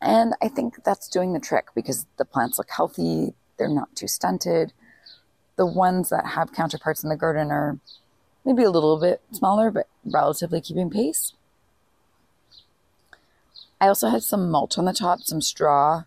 And 0.00 0.34
I 0.42 0.48
think 0.48 0.82
that's 0.84 1.08
doing 1.08 1.32
the 1.32 1.38
trick 1.38 1.66
because 1.74 2.06
the 2.16 2.24
plants 2.24 2.58
look 2.58 2.70
healthy, 2.70 3.34
they're 3.58 3.68
not 3.68 3.94
too 3.94 4.08
stunted, 4.08 4.72
the 5.56 5.66
ones 5.66 6.08
that 6.08 6.26
have 6.26 6.52
counterparts 6.52 7.04
in 7.04 7.08
the 7.08 7.16
garden 7.16 7.52
are 7.52 7.78
maybe 8.44 8.64
a 8.64 8.70
little 8.70 8.98
bit 8.98 9.20
smaller, 9.30 9.70
but 9.70 9.86
relatively 10.04 10.60
keeping 10.60 10.90
pace. 10.90 11.34
I 13.80 13.86
also 13.86 14.08
had 14.08 14.22
some 14.22 14.50
mulch 14.50 14.78
on 14.78 14.86
the 14.86 14.92
top, 14.92 15.20
some 15.20 15.40
straw, 15.40 16.04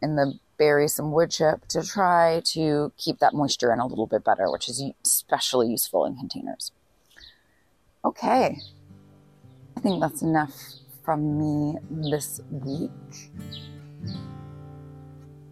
and 0.00 0.16
the 0.16 0.38
berry, 0.58 0.88
some 0.88 1.12
wood 1.12 1.30
chip 1.30 1.66
to 1.68 1.82
try 1.82 2.42
to 2.44 2.92
keep 2.96 3.18
that 3.18 3.34
moisture 3.34 3.72
in 3.72 3.78
a 3.78 3.86
little 3.86 4.06
bit 4.06 4.24
better, 4.24 4.50
which 4.50 4.68
is 4.68 4.82
especially 5.04 5.68
useful 5.68 6.04
in 6.04 6.16
containers. 6.16 6.72
Okay, 8.04 8.58
I 9.76 9.80
think 9.80 10.00
that's 10.00 10.22
enough 10.22 10.54
from 11.04 11.38
me 11.38 11.78
this 11.90 12.40
week. 12.50 12.90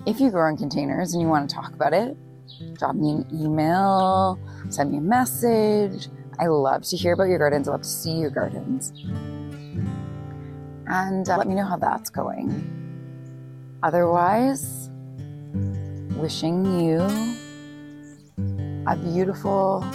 If 0.07 0.21
you 0.21 0.31
grow 0.31 0.49
in 0.49 0.57
containers 0.57 1.13
and 1.13 1.23
you 1.23 1.29
want 1.29 1.49
to 1.49 1.55
talk 1.55 1.73
about 1.73 1.93
it, 1.93 2.17
drop 2.75 2.95
me 2.95 3.11
an 3.11 3.27
email, 3.33 4.39
send 4.71 4.93
me 4.93 4.99
a 4.99 5.01
message. 5.01 6.09
I 6.39 6.47
love 6.47 6.83
to 6.85 6.97
hear 6.97 7.15
about 7.15 7.25
your 7.25 7.39
gardens. 7.39 7.67
I 7.69 7.73
love 7.73 7.83
to 7.83 7.89
see 7.89 8.13
your 8.13 8.31
gardens. 8.31 8.93
And 10.87 11.29
uh, 11.29 11.37
let 11.37 11.49
me 11.49 11.55
know 11.55 11.65
how 11.65 11.77
that's 11.77 12.11
going. 12.11 12.86
Otherwise, 13.87 14.91
wishing 16.17 16.67
you 16.81 16.99
a 18.89 18.97
beautiful 18.97 19.87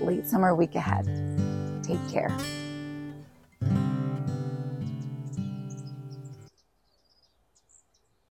late 0.00 0.26
summer 0.26 0.54
week 0.54 0.74
ahead. 0.74 1.04
Take 1.82 2.00
care. 2.10 2.34